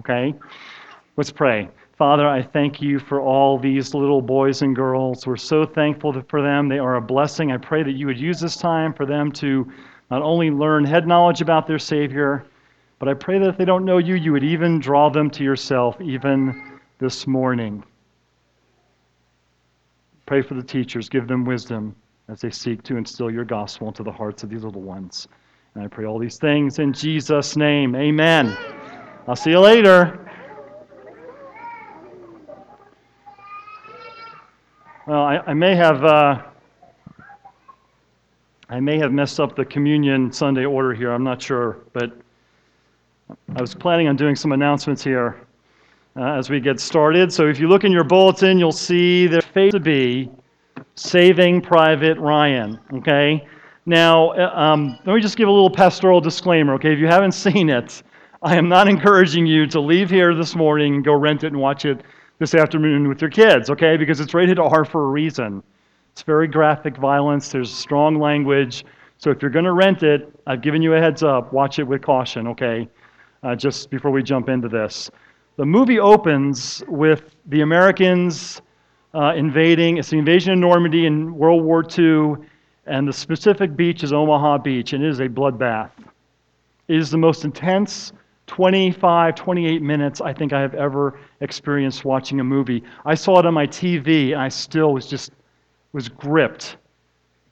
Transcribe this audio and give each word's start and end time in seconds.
Okay? 0.00 0.34
Let's 1.16 1.30
pray. 1.30 1.68
Father, 1.96 2.26
I 2.26 2.42
thank 2.42 2.82
you 2.82 2.98
for 2.98 3.20
all 3.20 3.56
these 3.58 3.94
little 3.94 4.20
boys 4.20 4.62
and 4.62 4.74
girls. 4.74 5.26
We're 5.26 5.36
so 5.36 5.64
thankful 5.64 6.20
for 6.28 6.42
them. 6.42 6.68
They 6.68 6.80
are 6.80 6.96
a 6.96 7.00
blessing. 7.00 7.52
I 7.52 7.56
pray 7.56 7.84
that 7.84 7.92
you 7.92 8.06
would 8.06 8.18
use 8.18 8.40
this 8.40 8.56
time 8.56 8.92
for 8.92 9.06
them 9.06 9.30
to 9.32 9.70
not 10.10 10.22
only 10.22 10.50
learn 10.50 10.84
head 10.84 11.06
knowledge 11.06 11.40
about 11.40 11.66
their 11.68 11.78
Savior, 11.78 12.46
but 12.98 13.08
I 13.08 13.14
pray 13.14 13.38
that 13.38 13.48
if 13.48 13.56
they 13.56 13.64
don't 13.64 13.84
know 13.84 13.98
you, 13.98 14.16
you 14.16 14.32
would 14.32 14.42
even 14.42 14.80
draw 14.80 15.08
them 15.08 15.30
to 15.30 15.44
yourself, 15.44 16.00
even 16.00 16.80
this 16.98 17.26
morning. 17.26 17.84
Pray 20.26 20.42
for 20.42 20.54
the 20.54 20.62
teachers. 20.62 21.08
Give 21.08 21.28
them 21.28 21.44
wisdom 21.44 21.94
as 22.28 22.40
they 22.40 22.50
seek 22.50 22.82
to 22.84 22.96
instill 22.96 23.30
your 23.30 23.44
gospel 23.44 23.88
into 23.88 24.02
the 24.02 24.12
hearts 24.12 24.42
of 24.42 24.50
these 24.50 24.64
little 24.64 24.82
ones. 24.82 25.28
And 25.74 25.84
I 25.84 25.88
pray 25.88 26.06
all 26.06 26.18
these 26.18 26.38
things 26.38 26.78
in 26.78 26.92
Jesus' 26.92 27.56
name. 27.56 27.94
Amen. 27.94 28.56
I'll 29.26 29.36
see 29.36 29.50
you 29.50 29.60
later. 29.60 30.20
Well, 35.06 35.22
I, 35.22 35.38
I 35.46 35.54
may 35.54 35.74
have 35.74 36.04
uh, 36.04 36.42
I 38.68 38.80
may 38.80 38.98
have 38.98 39.12
messed 39.12 39.40
up 39.40 39.56
the 39.56 39.64
communion 39.64 40.30
Sunday 40.30 40.66
order 40.66 40.92
here. 40.92 41.10
I'm 41.10 41.24
not 41.24 41.40
sure, 41.40 41.78
but 41.94 42.12
I 43.56 43.62
was 43.62 43.74
planning 43.74 44.08
on 44.08 44.16
doing 44.16 44.36
some 44.36 44.52
announcements 44.52 45.02
here 45.02 45.40
uh, 46.16 46.32
as 46.32 46.50
we 46.50 46.60
get 46.60 46.78
started. 46.78 47.32
So 47.32 47.46
if 47.48 47.58
you 47.58 47.66
look 47.66 47.84
in 47.84 47.92
your 47.92 48.04
bulletin, 48.04 48.58
you'll 48.58 48.72
see 48.72 49.26
there 49.26 49.40
face 49.40 49.72
to 49.72 49.80
be 49.80 50.30
Saving 50.96 51.62
Private 51.62 52.18
Ryan. 52.18 52.78
Okay. 52.94 53.46
Now, 53.86 54.32
uh, 54.32 54.50
um, 54.54 54.98
let 55.06 55.14
me 55.14 55.20
just 55.20 55.36
give 55.38 55.48
a 55.48 55.52
little 55.52 55.70
pastoral 55.70 56.20
disclaimer. 56.20 56.74
Okay, 56.74 56.92
if 56.92 56.98
you 56.98 57.06
haven't 57.06 57.32
seen 57.46 57.70
it, 57.70 58.02
I 58.44 58.56
am 58.56 58.68
not 58.68 58.88
encouraging 58.88 59.46
you 59.46 59.66
to 59.68 59.80
leave 59.80 60.10
here 60.10 60.34
this 60.34 60.54
morning 60.54 60.96
and 60.96 61.04
go 61.04 61.14
rent 61.14 61.44
it 61.44 61.46
and 61.46 61.58
watch 61.58 61.86
it 61.86 62.02
this 62.38 62.54
afternoon 62.54 63.08
with 63.08 63.22
your 63.22 63.30
kids, 63.30 63.70
okay? 63.70 63.96
Because 63.96 64.20
it's 64.20 64.34
rated 64.34 64.58
R 64.58 64.84
for 64.84 65.04
a 65.04 65.06
reason. 65.06 65.62
It's 66.12 66.20
very 66.20 66.46
graphic 66.46 66.98
violence, 66.98 67.50
there's 67.50 67.72
strong 67.72 68.20
language. 68.20 68.84
So 69.16 69.30
if 69.30 69.40
you're 69.40 69.50
going 69.50 69.64
to 69.64 69.72
rent 69.72 70.02
it, 70.02 70.30
I've 70.46 70.60
given 70.60 70.82
you 70.82 70.92
a 70.92 71.00
heads 71.00 71.22
up. 71.22 71.54
Watch 71.54 71.78
it 71.78 71.84
with 71.84 72.02
caution, 72.02 72.46
okay? 72.48 72.86
Uh, 73.42 73.56
just 73.56 73.88
before 73.88 74.10
we 74.10 74.22
jump 74.22 74.50
into 74.50 74.68
this. 74.68 75.10
The 75.56 75.64
movie 75.64 75.98
opens 75.98 76.84
with 76.86 77.34
the 77.46 77.62
Americans 77.62 78.60
uh, 79.14 79.32
invading, 79.34 79.96
it's 79.96 80.10
the 80.10 80.18
invasion 80.18 80.52
of 80.52 80.58
Normandy 80.58 81.06
in 81.06 81.34
World 81.34 81.64
War 81.64 81.82
II, 81.82 82.46
and 82.84 83.08
the 83.08 83.12
specific 83.12 83.74
beach 83.74 84.04
is 84.04 84.12
Omaha 84.12 84.58
Beach, 84.58 84.92
and 84.92 85.02
it 85.02 85.08
is 85.08 85.20
a 85.20 85.28
bloodbath. 85.30 85.92
It 86.88 86.96
is 86.96 87.10
the 87.10 87.16
most 87.16 87.46
intense 87.46 88.12
25, 88.46 89.34
28 89.34 89.82
minutes 89.82 90.20
I 90.20 90.32
think 90.32 90.52
I 90.52 90.60
have 90.60 90.74
ever 90.74 91.18
experienced 91.40 92.04
watching 92.04 92.40
a 92.40 92.44
movie. 92.44 92.82
I 93.04 93.14
saw 93.14 93.38
it 93.38 93.46
on 93.46 93.54
my 93.54 93.66
TV 93.66 94.32
and 94.32 94.40
I 94.40 94.48
still 94.48 94.92
was 94.92 95.06
just 95.06 95.32
was 95.92 96.08
gripped. 96.08 96.76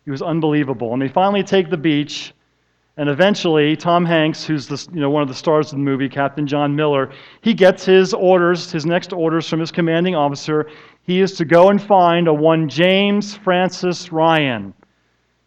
It 0.04 0.10
was 0.10 0.22
unbelievable. 0.22 0.92
And 0.92 1.00
they 1.00 1.08
finally 1.08 1.42
take 1.42 1.70
the 1.70 1.76
beach 1.76 2.34
and 2.98 3.08
eventually 3.08 3.74
Tom 3.74 4.04
Hanks, 4.04 4.44
who's 4.44 4.68
the, 4.68 4.86
you 4.92 5.00
know, 5.00 5.08
one 5.08 5.22
of 5.22 5.28
the 5.28 5.34
stars 5.34 5.72
of 5.72 5.78
the 5.78 5.84
movie, 5.84 6.08
Captain 6.08 6.46
John 6.46 6.76
Miller, 6.76 7.10
he 7.40 7.54
gets 7.54 7.86
his 7.86 8.12
orders, 8.12 8.70
his 8.70 8.84
next 8.84 9.14
orders 9.14 9.48
from 9.48 9.60
his 9.60 9.72
commanding 9.72 10.14
officer. 10.14 10.68
He 11.04 11.20
is 11.20 11.32
to 11.36 11.46
go 11.46 11.70
and 11.70 11.80
find 11.80 12.28
a 12.28 12.34
one 12.34 12.68
James 12.68 13.34
Francis 13.34 14.12
Ryan. 14.12 14.74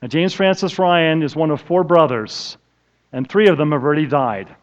Now, 0.01 0.07
James 0.07 0.33
Francis 0.33 0.79
Ryan 0.79 1.21
is 1.21 1.35
one 1.35 1.51
of 1.51 1.61
four 1.61 1.83
brothers, 1.83 2.57
and 3.13 3.29
three 3.29 3.47
of 3.47 3.57
them 3.57 3.71
have 3.71 3.83
already 3.83 4.07
died. 4.07 4.55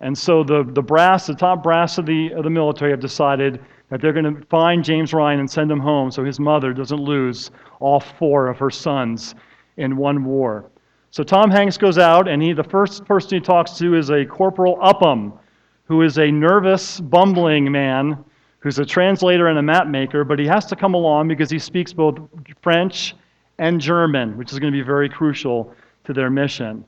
And 0.00 0.16
so 0.16 0.44
the, 0.44 0.62
the 0.62 0.82
brass, 0.82 1.26
the 1.26 1.34
top 1.34 1.62
brass 1.62 1.98
of 1.98 2.06
the, 2.06 2.32
of 2.32 2.44
the 2.44 2.50
military 2.50 2.92
have 2.92 3.00
decided 3.00 3.60
that 3.90 4.00
they're 4.00 4.12
going 4.12 4.36
to 4.36 4.46
find 4.46 4.84
James 4.84 5.12
Ryan 5.12 5.40
and 5.40 5.50
send 5.50 5.70
him 5.70 5.80
home 5.80 6.10
so 6.10 6.24
his 6.24 6.38
mother 6.38 6.72
doesn't 6.72 7.00
lose 7.00 7.50
all 7.80 8.00
four 8.00 8.48
of 8.48 8.58
her 8.58 8.70
sons 8.70 9.34
in 9.76 9.96
one 9.96 10.24
war. 10.24 10.70
So 11.10 11.22
Tom 11.22 11.50
Hanks 11.50 11.78
goes 11.78 11.96
out, 11.96 12.28
and 12.28 12.42
he, 12.42 12.52
the 12.52 12.62
first 12.62 13.04
person 13.06 13.38
he 13.38 13.40
talks 13.40 13.72
to 13.78 13.94
is 13.94 14.10
a 14.10 14.26
Corporal 14.26 14.78
Upham, 14.82 15.32
who 15.84 16.02
is 16.02 16.18
a 16.18 16.30
nervous, 16.30 17.00
bumbling 17.00 17.72
man 17.72 18.24
who's 18.60 18.78
a 18.78 18.84
translator 18.84 19.48
and 19.48 19.58
a 19.58 19.62
map 19.62 19.86
maker, 19.86 20.24
but 20.24 20.38
he 20.38 20.46
has 20.46 20.66
to 20.66 20.76
come 20.76 20.94
along 20.94 21.28
because 21.28 21.50
he 21.50 21.58
speaks 21.58 21.92
both 21.92 22.18
French 22.60 23.14
and 23.58 23.80
German, 23.80 24.36
which 24.36 24.52
is 24.52 24.58
going 24.58 24.72
to 24.72 24.78
be 24.78 24.84
very 24.84 25.08
crucial 25.08 25.72
to 26.04 26.12
their 26.12 26.28
mission. 26.30 26.84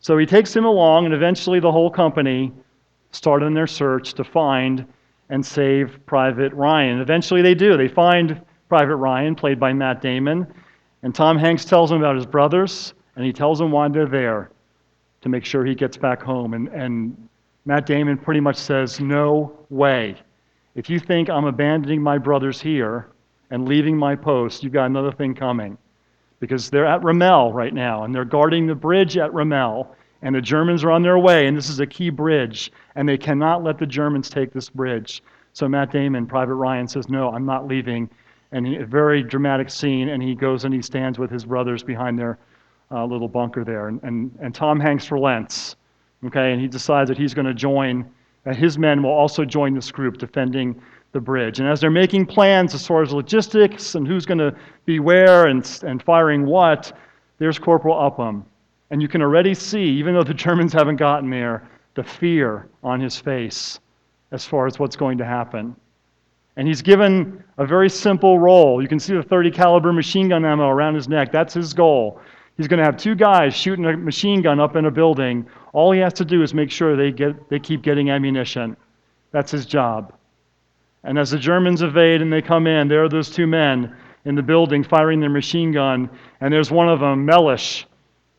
So 0.00 0.16
he 0.16 0.26
takes 0.26 0.54
him 0.54 0.64
along, 0.64 1.06
and 1.06 1.14
eventually 1.14 1.60
the 1.60 1.72
whole 1.72 1.90
company 1.90 2.52
start 3.10 3.42
on 3.42 3.54
their 3.54 3.66
search 3.66 4.14
to 4.14 4.24
find 4.24 4.86
and 5.30 5.44
save 5.44 5.98
Private 6.06 6.52
Ryan. 6.54 7.00
Eventually 7.00 7.42
they 7.42 7.54
do. 7.54 7.76
They 7.76 7.88
find 7.88 8.40
Private 8.68 8.96
Ryan, 8.96 9.34
played 9.34 9.58
by 9.58 9.72
Matt 9.72 10.00
Damon, 10.00 10.46
and 11.02 11.14
Tom 11.14 11.38
Hanks 11.38 11.64
tells 11.64 11.90
him 11.90 11.98
about 11.98 12.16
his 12.16 12.26
brothers, 12.26 12.94
and 13.16 13.24
he 13.24 13.32
tells 13.32 13.60
him 13.60 13.70
why 13.70 13.88
they're 13.88 14.06
there 14.06 14.50
to 15.20 15.28
make 15.28 15.44
sure 15.44 15.64
he 15.64 15.74
gets 15.74 15.96
back 15.96 16.22
home. 16.22 16.54
And, 16.54 16.68
and 16.68 17.28
Matt 17.64 17.86
Damon 17.86 18.18
pretty 18.18 18.40
much 18.40 18.56
says, 18.56 19.00
No 19.00 19.58
way. 19.70 20.16
If 20.74 20.88
you 20.88 21.00
think 21.00 21.28
I'm 21.28 21.44
abandoning 21.44 22.00
my 22.00 22.18
brothers 22.18 22.60
here 22.60 23.08
and 23.50 23.68
leaving 23.68 23.96
my 23.96 24.14
post, 24.14 24.62
you've 24.62 24.72
got 24.72 24.86
another 24.86 25.12
thing 25.12 25.34
coming 25.34 25.76
because 26.40 26.70
they're 26.70 26.86
at 26.86 27.00
Ramelle 27.02 27.52
right 27.52 27.74
now 27.74 28.04
and 28.04 28.14
they're 28.14 28.24
guarding 28.24 28.66
the 28.66 28.74
bridge 28.74 29.16
at 29.16 29.30
Ramelle. 29.32 29.88
and 30.22 30.34
the 30.34 30.40
Germans 30.40 30.82
are 30.82 30.90
on 30.90 31.02
their 31.02 31.18
way 31.18 31.46
and 31.46 31.56
this 31.56 31.68
is 31.68 31.80
a 31.80 31.86
key 31.86 32.10
bridge 32.10 32.72
and 32.94 33.08
they 33.08 33.18
cannot 33.18 33.62
let 33.62 33.78
the 33.78 33.86
Germans 33.86 34.28
take 34.28 34.52
this 34.52 34.68
bridge. 34.68 35.22
So 35.52 35.68
Matt 35.68 35.92
Damon, 35.92 36.26
Private 36.26 36.54
Ryan 36.54 36.86
says, 36.86 37.08
"No, 37.08 37.30
I'm 37.30 37.46
not 37.46 37.66
leaving." 37.66 38.08
And 38.52 38.66
he, 38.66 38.76
a 38.76 38.86
very 38.86 39.22
dramatic 39.22 39.70
scene 39.70 40.08
and 40.08 40.22
he 40.22 40.34
goes 40.34 40.64
and 40.64 40.72
he 40.72 40.82
stands 40.82 41.18
with 41.18 41.30
his 41.30 41.44
brothers 41.44 41.82
behind 41.82 42.18
their 42.18 42.38
uh, 42.90 43.04
little 43.04 43.28
bunker 43.28 43.64
there 43.64 43.88
and, 43.88 44.00
and, 44.02 44.36
and 44.40 44.54
Tom 44.54 44.80
Hanks 44.80 45.10
relents. 45.10 45.76
Okay, 46.24 46.52
and 46.52 46.60
he 46.60 46.66
decides 46.66 47.08
that 47.08 47.18
he's 47.18 47.34
going 47.34 47.46
to 47.46 47.54
join 47.54 48.08
that 48.44 48.56
his 48.56 48.78
men 48.78 49.02
will 49.02 49.10
also 49.10 49.44
join 49.44 49.74
this 49.74 49.90
group 49.90 50.18
defending 50.18 50.80
the 51.12 51.20
bridge. 51.20 51.60
And 51.60 51.68
as 51.68 51.80
they're 51.80 51.90
making 51.90 52.26
plans 52.26 52.74
as 52.74 52.86
far 52.86 53.02
as 53.02 53.12
logistics 53.12 53.94
and 53.94 54.06
who's 54.06 54.26
going 54.26 54.38
to 54.38 54.54
be 54.84 55.00
where 55.00 55.46
and, 55.46 55.80
and 55.84 56.02
firing 56.02 56.46
what, 56.46 56.92
there's 57.38 57.58
Corporal 57.58 57.98
Upham. 57.98 58.44
And 58.90 59.00
you 59.00 59.08
can 59.08 59.22
already 59.22 59.54
see, 59.54 59.84
even 59.84 60.14
though 60.14 60.24
the 60.24 60.34
Germans 60.46 60.72
haven't 60.72 60.96
gotten 60.96 61.30
there, 61.30 61.68
the 61.94 62.04
fear 62.04 62.68
on 62.82 63.00
his 63.00 63.18
face 63.18 63.80
as 64.30 64.44
far 64.44 64.66
as 64.66 64.78
what's 64.78 64.96
going 64.96 65.18
to 65.18 65.24
happen. 65.24 65.74
And 66.56 66.66
he's 66.66 66.82
given 66.82 67.42
a 67.56 67.64
very 67.64 67.88
simple 67.88 68.38
role. 68.38 68.82
You 68.82 68.88
can 68.88 68.98
see 68.98 69.14
the 69.14 69.22
30 69.22 69.50
caliber 69.50 69.92
machine 69.92 70.28
gun 70.28 70.44
ammo 70.44 70.68
around 70.68 70.94
his 70.94 71.08
neck. 71.08 71.32
That's 71.32 71.54
his 71.54 71.72
goal. 71.72 72.20
He's 72.56 72.66
going 72.66 72.78
to 72.78 72.84
have 72.84 72.96
two 72.96 73.14
guys 73.14 73.54
shooting 73.54 73.84
a 73.84 73.96
machine 73.96 74.42
gun 74.42 74.58
up 74.58 74.74
in 74.74 74.86
a 74.86 74.90
building. 74.90 75.46
All 75.72 75.92
he 75.92 76.00
has 76.00 76.12
to 76.14 76.24
do 76.24 76.42
is 76.42 76.52
make 76.52 76.70
sure 76.72 76.96
they, 76.96 77.12
get, 77.12 77.48
they 77.48 77.60
keep 77.60 77.82
getting 77.82 78.10
ammunition. 78.10 78.76
That's 79.30 79.52
his 79.52 79.64
job. 79.66 80.12
And 81.08 81.18
as 81.18 81.30
the 81.30 81.38
Germans 81.38 81.80
evade 81.80 82.20
and 82.20 82.30
they 82.30 82.42
come 82.42 82.66
in, 82.66 82.86
there 82.86 83.02
are 83.02 83.08
those 83.08 83.30
two 83.30 83.46
men 83.46 83.96
in 84.26 84.34
the 84.34 84.42
building 84.42 84.84
firing 84.84 85.20
their 85.20 85.30
machine 85.30 85.72
gun. 85.72 86.10
And 86.42 86.52
there's 86.52 86.70
one 86.70 86.86
of 86.86 87.00
them, 87.00 87.24
Mellish, 87.24 87.86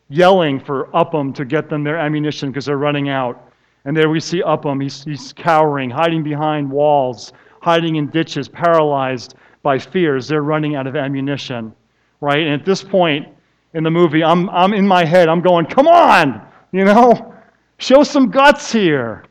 yelling 0.07 0.59
for 0.59 0.95
Upham 0.95 1.33
to 1.33 1.45
get 1.45 1.67
them 1.67 1.83
their 1.83 1.97
ammunition 1.97 2.51
because 2.51 2.67
they're 2.67 2.77
running 2.77 3.09
out. 3.09 3.51
And 3.85 3.97
there 3.97 4.07
we 4.07 4.19
see 4.19 4.43
Upham. 4.43 4.79
He's, 4.79 5.03
he's 5.03 5.33
cowering, 5.33 5.89
hiding 5.89 6.21
behind 6.21 6.69
walls, 6.69 7.33
hiding 7.59 7.95
in 7.95 8.05
ditches, 8.11 8.47
paralyzed 8.47 9.33
by 9.63 9.79
fears. 9.79 10.27
They're 10.27 10.43
running 10.43 10.75
out 10.75 10.85
of 10.85 10.95
ammunition, 10.95 11.73
right? 12.21 12.45
And 12.45 12.53
at 12.61 12.65
this 12.65 12.83
point 12.83 13.27
in 13.73 13.83
the 13.83 13.89
movie, 13.89 14.23
I'm, 14.23 14.47
I'm 14.51 14.73
in 14.73 14.87
my 14.87 15.05
head, 15.05 15.27
I'm 15.27 15.41
going, 15.41 15.65
come 15.65 15.87
on, 15.87 16.47
you 16.71 16.85
know, 16.85 17.33
show 17.79 18.03
some 18.03 18.29
guts 18.29 18.71
here. 18.71 19.25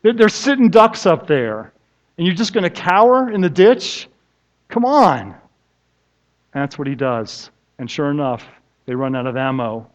They're, 0.00 0.14
they're 0.14 0.30
sitting 0.30 0.70
ducks 0.70 1.04
up 1.04 1.26
there 1.26 1.74
and 2.22 2.26
you're 2.28 2.36
just 2.36 2.52
going 2.52 2.62
to 2.62 2.70
cower 2.70 3.32
in 3.32 3.40
the 3.40 3.50
ditch? 3.50 4.08
Come 4.68 4.84
on. 4.84 5.22
And 5.22 5.34
that's 6.62 6.78
what 6.78 6.86
he 6.86 6.94
does. 6.94 7.50
And 7.80 7.90
sure 7.90 8.12
enough, 8.12 8.46
they 8.86 8.94
run 8.94 9.16
out 9.16 9.26
of 9.26 9.36
ammo. 9.36 9.90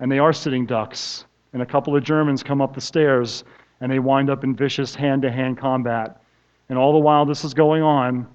And 0.00 0.10
they 0.10 0.18
are 0.18 0.32
sitting 0.32 0.64
ducks. 0.64 1.26
And 1.52 1.60
a 1.60 1.66
couple 1.66 1.94
of 1.94 2.02
Germans 2.04 2.42
come 2.42 2.62
up 2.62 2.72
the 2.72 2.80
stairs 2.80 3.44
and 3.82 3.92
they 3.92 3.98
wind 3.98 4.30
up 4.30 4.44
in 4.44 4.56
vicious 4.56 4.94
hand 4.94 5.20
to 5.20 5.30
hand 5.30 5.58
combat. 5.58 6.22
And 6.70 6.78
all 6.78 6.90
the 6.90 6.98
while 6.98 7.26
this 7.26 7.44
is 7.44 7.52
going 7.52 7.82
on, 7.82 8.26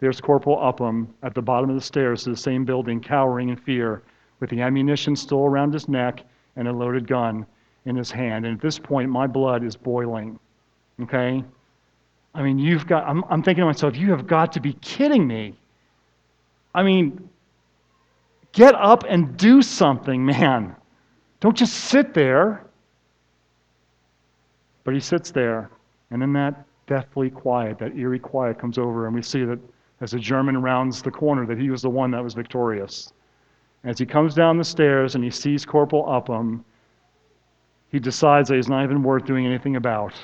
there's 0.00 0.18
Corporal 0.18 0.58
Upham 0.58 1.12
at 1.22 1.34
the 1.34 1.42
bottom 1.42 1.68
of 1.68 1.76
the 1.76 1.82
stairs 1.82 2.24
to 2.24 2.30
the 2.30 2.36
same 2.38 2.64
building, 2.64 3.02
cowering 3.02 3.50
in 3.50 3.56
fear, 3.56 4.02
with 4.40 4.48
the 4.48 4.62
ammunition 4.62 5.14
still 5.14 5.44
around 5.44 5.74
his 5.74 5.90
neck 5.90 6.24
and 6.56 6.66
a 6.66 6.72
loaded 6.72 7.06
gun 7.06 7.44
in 7.84 7.96
his 7.96 8.10
hand. 8.10 8.46
And 8.46 8.56
at 8.56 8.62
this 8.62 8.78
point, 8.78 9.10
my 9.10 9.26
blood 9.26 9.62
is 9.62 9.76
boiling. 9.76 10.38
Okay? 11.02 11.44
I 12.34 12.42
mean, 12.42 12.58
you've 12.58 12.86
got, 12.86 13.06
I'm, 13.06 13.24
I'm 13.24 13.42
thinking 13.42 13.62
to 13.62 13.66
myself, 13.66 13.96
you 13.96 14.10
have 14.10 14.26
got 14.26 14.52
to 14.52 14.60
be 14.60 14.72
kidding 14.74 15.26
me. 15.26 15.54
I 16.74 16.82
mean, 16.82 17.28
get 18.52 18.74
up 18.74 19.04
and 19.08 19.36
do 19.36 19.62
something, 19.62 20.24
man. 20.26 20.74
Don't 21.40 21.56
just 21.56 21.74
sit 21.74 22.14
there. 22.14 22.64
But 24.84 24.94
he 24.94 25.00
sits 25.00 25.30
there, 25.30 25.70
and 26.10 26.20
then 26.20 26.32
that 26.32 26.64
deathly 26.86 27.30
quiet, 27.30 27.78
that 27.78 27.96
eerie 27.96 28.18
quiet 28.18 28.58
comes 28.58 28.78
over, 28.78 29.06
and 29.06 29.14
we 29.14 29.22
see 29.22 29.44
that 29.44 29.58
as 30.00 30.10
the 30.10 30.18
German 30.18 30.60
rounds 30.60 31.02
the 31.02 31.10
corner, 31.10 31.46
that 31.46 31.58
he 31.58 31.70
was 31.70 31.82
the 31.82 31.90
one 31.90 32.10
that 32.10 32.22
was 32.22 32.34
victorious. 32.34 33.12
As 33.84 33.98
he 33.98 34.06
comes 34.06 34.34
down 34.34 34.58
the 34.58 34.64
stairs 34.64 35.14
and 35.14 35.22
he 35.22 35.30
sees 35.30 35.64
Corporal 35.64 36.08
Upham, 36.08 36.64
he 37.90 38.00
decides 38.00 38.48
that 38.48 38.56
he's 38.56 38.68
not 38.68 38.82
even 38.84 39.02
worth 39.02 39.24
doing 39.24 39.46
anything 39.46 39.76
about. 39.76 40.14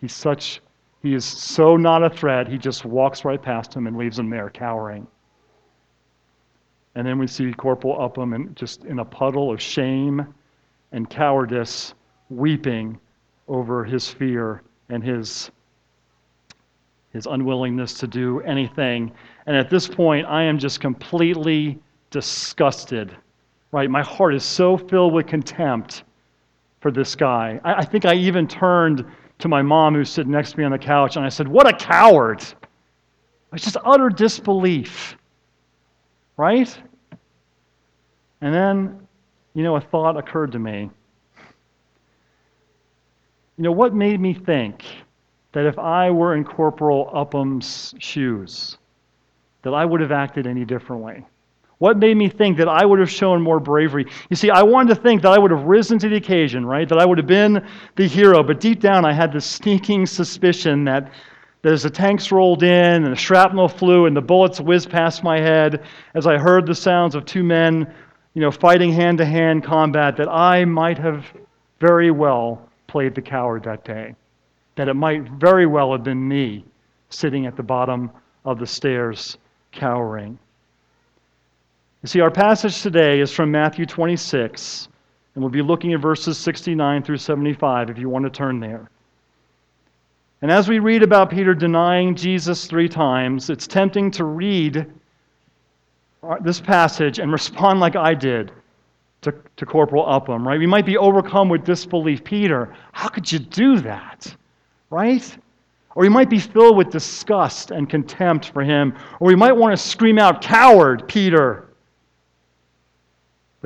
He's 0.00 0.12
such, 0.12 0.60
he 1.02 1.14
is 1.14 1.24
so 1.24 1.76
not 1.76 2.02
a 2.02 2.10
threat, 2.10 2.48
he 2.48 2.58
just 2.58 2.84
walks 2.84 3.24
right 3.24 3.40
past 3.40 3.74
him 3.74 3.86
and 3.86 3.96
leaves 3.96 4.18
him 4.18 4.30
there 4.30 4.50
cowering. 4.50 5.06
And 6.94 7.06
then 7.06 7.18
we 7.18 7.26
see 7.26 7.52
Corporal 7.52 8.00
Upham 8.00 8.32
and 8.32 8.56
just 8.56 8.84
in 8.84 9.00
a 9.00 9.04
puddle 9.04 9.52
of 9.52 9.60
shame 9.60 10.26
and 10.92 11.08
cowardice, 11.08 11.94
weeping 12.30 12.98
over 13.48 13.84
his 13.84 14.08
fear 14.08 14.62
and 14.88 15.04
his, 15.04 15.50
his 17.12 17.26
unwillingness 17.26 17.94
to 17.94 18.06
do 18.06 18.40
anything. 18.40 19.12
And 19.46 19.56
at 19.56 19.68
this 19.68 19.86
point, 19.86 20.26
I 20.26 20.42
am 20.42 20.58
just 20.58 20.80
completely 20.80 21.78
disgusted. 22.10 23.14
Right? 23.72 23.90
My 23.90 24.02
heart 24.02 24.34
is 24.34 24.44
so 24.44 24.78
filled 24.78 25.12
with 25.12 25.26
contempt 25.26 26.04
for 26.80 26.90
this 26.90 27.14
guy. 27.14 27.60
I, 27.62 27.74
I 27.74 27.84
think 27.84 28.06
I 28.06 28.14
even 28.14 28.48
turned 28.48 29.04
to 29.38 29.48
my 29.48 29.62
mom, 29.62 29.94
who's 29.94 30.10
sitting 30.10 30.32
next 30.32 30.52
to 30.52 30.58
me 30.58 30.64
on 30.64 30.72
the 30.72 30.78
couch, 30.78 31.16
and 31.16 31.24
I 31.24 31.28
said, 31.28 31.46
What 31.48 31.68
a 31.68 31.76
coward! 31.76 32.42
It's 33.52 33.64
just 33.64 33.76
utter 33.84 34.08
disbelief. 34.08 35.16
Right? 36.36 36.76
And 38.40 38.54
then, 38.54 39.06
you 39.54 39.62
know, 39.62 39.76
a 39.76 39.80
thought 39.80 40.16
occurred 40.16 40.52
to 40.52 40.58
me. 40.58 40.90
You 43.56 43.64
know, 43.64 43.72
what 43.72 43.94
made 43.94 44.20
me 44.20 44.34
think 44.34 44.84
that 45.52 45.64
if 45.64 45.78
I 45.78 46.10
were 46.10 46.34
in 46.34 46.44
Corporal 46.44 47.10
Upham's 47.14 47.94
shoes, 47.98 48.76
that 49.62 49.72
I 49.72 49.86
would 49.86 50.02
have 50.02 50.12
acted 50.12 50.46
any 50.46 50.66
differently? 50.66 51.24
What 51.78 51.98
made 51.98 52.16
me 52.16 52.28
think 52.28 52.56
that 52.56 52.68
I 52.68 52.86
would 52.86 52.98
have 53.00 53.10
shown 53.10 53.42
more 53.42 53.60
bravery? 53.60 54.06
You 54.30 54.36
see, 54.36 54.48
I 54.48 54.62
wanted 54.62 54.94
to 54.94 55.02
think 55.02 55.22
that 55.22 55.32
I 55.32 55.38
would 55.38 55.50
have 55.50 55.64
risen 55.64 55.98
to 55.98 56.08
the 56.08 56.16
occasion, 56.16 56.64
right? 56.64 56.88
That 56.88 56.98
I 56.98 57.04
would 57.04 57.18
have 57.18 57.26
been 57.26 57.66
the 57.96 58.08
hero, 58.08 58.42
but 58.42 58.60
deep 58.60 58.80
down 58.80 59.04
I 59.04 59.12
had 59.12 59.32
this 59.32 59.44
sneaking 59.44 60.06
suspicion 60.06 60.84
that, 60.84 61.12
that 61.60 61.72
as 61.74 61.82
the 61.82 61.90
tanks 61.90 62.32
rolled 62.32 62.62
in 62.62 63.04
and 63.04 63.12
the 63.12 63.16
shrapnel 63.16 63.68
flew 63.68 64.06
and 64.06 64.16
the 64.16 64.22
bullets 64.22 64.58
whizzed 64.58 64.88
past 64.88 65.22
my 65.22 65.38
head, 65.38 65.84
as 66.14 66.26
I 66.26 66.38
heard 66.38 66.66
the 66.66 66.74
sounds 66.74 67.14
of 67.14 67.26
two 67.26 67.42
men, 67.42 67.92
you 68.32 68.40
know, 68.40 68.50
fighting 68.50 68.92
hand 68.92 69.18
to 69.18 69.26
hand 69.26 69.62
combat, 69.62 70.16
that 70.16 70.28
I 70.28 70.64
might 70.64 70.96
have 70.96 71.26
very 71.78 72.10
well 72.10 72.70
played 72.86 73.14
the 73.14 73.22
coward 73.22 73.64
that 73.64 73.84
day. 73.84 74.14
That 74.76 74.88
it 74.88 74.94
might 74.94 75.28
very 75.28 75.66
well 75.66 75.92
have 75.92 76.04
been 76.04 76.26
me 76.26 76.64
sitting 77.10 77.44
at 77.44 77.56
the 77.56 77.62
bottom 77.62 78.10
of 78.46 78.58
the 78.58 78.66
stairs 78.66 79.36
cowering. 79.72 80.38
You 82.02 82.08
see, 82.08 82.20
our 82.20 82.30
passage 82.30 82.82
today 82.82 83.20
is 83.20 83.32
from 83.32 83.50
Matthew 83.50 83.86
26, 83.86 84.88
and 85.34 85.42
we'll 85.42 85.50
be 85.50 85.62
looking 85.62 85.92
at 85.94 86.00
verses 86.00 86.36
69 86.38 87.02
through 87.02 87.16
75 87.16 87.90
if 87.90 87.98
you 87.98 88.08
want 88.08 88.24
to 88.24 88.30
turn 88.30 88.60
there. 88.60 88.90
And 90.42 90.50
as 90.50 90.68
we 90.68 90.78
read 90.78 91.02
about 91.02 91.30
Peter 91.30 91.54
denying 91.54 92.14
Jesus 92.14 92.66
three 92.66 92.88
times, 92.88 93.48
it's 93.48 93.66
tempting 93.66 94.10
to 94.12 94.24
read 94.24 94.86
this 96.42 96.60
passage 96.60 97.18
and 97.18 97.32
respond 97.32 97.80
like 97.80 97.96
I 97.96 98.12
did 98.14 98.52
to, 99.22 99.34
to 99.56 99.66
Corporal 99.66 100.06
Upham, 100.06 100.46
right? 100.46 100.58
We 100.58 100.66
might 100.66 100.86
be 100.86 100.98
overcome 100.98 101.48
with 101.48 101.64
disbelief. 101.64 102.22
Peter, 102.22 102.74
how 102.92 103.08
could 103.08 103.30
you 103.30 103.38
do 103.38 103.80
that? 103.80 104.36
Right? 104.90 105.36
Or 105.94 106.02
we 106.02 106.08
might 106.10 106.28
be 106.28 106.38
filled 106.38 106.76
with 106.76 106.90
disgust 106.90 107.70
and 107.70 107.88
contempt 107.88 108.50
for 108.50 108.62
him. 108.62 108.94
Or 109.18 109.28
we 109.28 109.34
might 109.34 109.52
want 109.52 109.72
to 109.72 109.82
scream 109.82 110.18
out, 110.18 110.42
Coward, 110.42 111.08
Peter. 111.08 111.65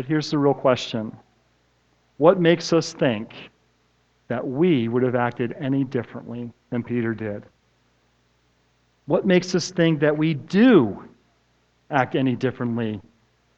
But 0.00 0.06
here's 0.06 0.30
the 0.30 0.38
real 0.38 0.54
question 0.54 1.14
What 2.16 2.40
makes 2.40 2.72
us 2.72 2.94
think 2.94 3.34
that 4.28 4.42
we 4.48 4.88
would 4.88 5.02
have 5.02 5.14
acted 5.14 5.54
any 5.60 5.84
differently 5.84 6.50
than 6.70 6.82
Peter 6.82 7.12
did? 7.12 7.44
What 9.04 9.26
makes 9.26 9.54
us 9.54 9.70
think 9.70 10.00
that 10.00 10.16
we 10.16 10.32
do 10.32 11.04
act 11.90 12.14
any 12.14 12.34
differently 12.34 12.98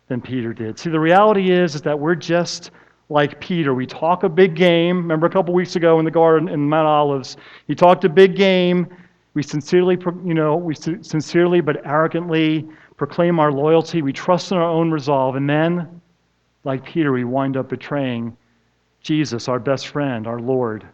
than 0.08 0.20
Peter 0.20 0.52
did? 0.52 0.80
See, 0.80 0.90
the 0.90 0.98
reality 0.98 1.52
is, 1.52 1.76
is 1.76 1.82
that 1.82 1.96
we're 1.96 2.16
just 2.16 2.72
like 3.08 3.40
Peter. 3.40 3.72
We 3.72 3.86
talk 3.86 4.24
a 4.24 4.28
big 4.28 4.56
game. 4.56 4.96
Remember 4.96 5.28
a 5.28 5.30
couple 5.30 5.54
weeks 5.54 5.76
ago 5.76 6.00
in 6.00 6.04
the 6.04 6.10
garden 6.10 6.48
in 6.48 6.68
Mount 6.68 6.88
Olives, 6.88 7.36
he 7.68 7.76
talked 7.76 8.04
a 8.04 8.08
big 8.08 8.34
game. 8.34 8.88
We 9.34 9.44
sincerely, 9.44 9.96
you 10.26 10.34
know, 10.34 10.56
we 10.56 10.74
sincerely 10.74 11.60
but 11.60 11.86
arrogantly 11.86 12.68
proclaim 12.96 13.38
our 13.38 13.52
loyalty. 13.52 14.02
We 14.02 14.12
trust 14.12 14.50
in 14.50 14.58
our 14.58 14.68
own 14.68 14.90
resolve. 14.90 15.36
And 15.36 15.48
then 15.48 16.02
like 16.64 16.84
Peter, 16.84 17.12
we 17.12 17.24
wind 17.24 17.56
up 17.56 17.68
betraying 17.68 18.36
Jesus, 19.00 19.48
our 19.48 19.58
best 19.58 19.88
friend, 19.88 20.26
our 20.26 20.40
Lord, 20.40 20.86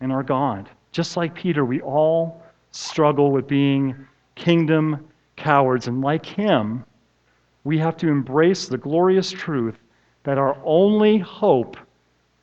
and 0.00 0.12
our 0.12 0.22
God. 0.22 0.68
Just 0.92 1.16
like 1.16 1.34
Peter, 1.34 1.64
we 1.64 1.80
all 1.80 2.42
struggle 2.70 3.30
with 3.30 3.48
being 3.48 3.96
kingdom 4.34 5.08
cowards. 5.36 5.88
And 5.88 6.02
like 6.02 6.26
him, 6.26 6.84
we 7.64 7.78
have 7.78 7.96
to 7.98 8.08
embrace 8.08 8.66
the 8.66 8.78
glorious 8.78 9.30
truth 9.30 9.78
that 10.24 10.38
our 10.38 10.56
only 10.64 11.18
hope, 11.18 11.76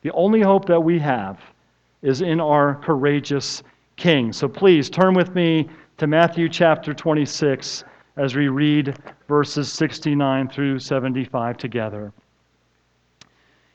the 0.01 0.11
only 0.11 0.41
hope 0.41 0.65
that 0.65 0.79
we 0.79 0.99
have, 0.99 1.39
is 2.01 2.21
in 2.21 2.39
our 2.39 2.75
courageous 2.75 3.63
King. 3.97 4.33
So 4.33 4.47
please 4.47 4.89
turn 4.89 5.13
with 5.13 5.33
me 5.35 5.69
to 5.97 6.07
Matthew 6.07 6.49
chapter 6.49 6.93
26 6.93 7.83
as 8.17 8.35
we 8.35 8.47
read 8.47 8.97
verses 9.27 9.71
69 9.73 10.49
through 10.49 10.79
75 10.79 11.57
together. 11.57 12.13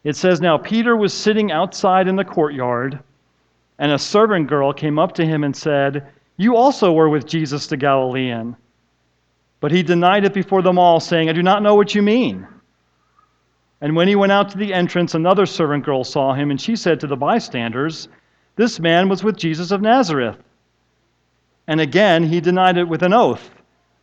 It 0.02 0.16
says, 0.16 0.40
Now 0.40 0.56
Peter 0.56 0.96
was 0.96 1.12
sitting 1.12 1.52
outside 1.52 2.08
in 2.08 2.16
the 2.16 2.24
courtyard, 2.24 3.00
and 3.78 3.92
a 3.92 3.98
servant 3.98 4.48
girl 4.48 4.72
came 4.72 4.98
up 4.98 5.12
to 5.14 5.26
him 5.26 5.44
and 5.44 5.54
said, 5.54 6.06
You 6.36 6.56
also 6.56 6.92
were 6.92 7.08
with 7.08 7.26
Jesus 7.26 7.66
the 7.66 7.76
Galilean. 7.76 8.56
But 9.60 9.72
he 9.72 9.82
denied 9.82 10.24
it 10.24 10.32
before 10.32 10.62
them 10.62 10.78
all, 10.78 11.00
saying, 11.00 11.28
I 11.28 11.34
do 11.34 11.42
not 11.42 11.62
know 11.62 11.74
what 11.74 11.94
you 11.94 12.00
mean. 12.00 12.46
And 13.82 13.94
when 13.94 14.08
he 14.08 14.16
went 14.16 14.32
out 14.32 14.50
to 14.50 14.58
the 14.58 14.72
entrance, 14.72 15.14
another 15.14 15.46
servant 15.46 15.84
girl 15.84 16.02
saw 16.04 16.32
him, 16.32 16.50
and 16.50 16.60
she 16.60 16.76
said 16.76 17.00
to 17.00 17.06
the 17.06 17.16
bystanders, 17.16 18.08
This 18.56 18.80
man 18.80 19.08
was 19.08 19.22
with 19.22 19.36
Jesus 19.36 19.70
of 19.70 19.82
Nazareth. 19.82 20.38
And 21.66 21.80
again 21.80 22.24
he 22.24 22.40
denied 22.40 22.78
it 22.78 22.88
with 22.88 23.02
an 23.02 23.12
oath. 23.12 23.50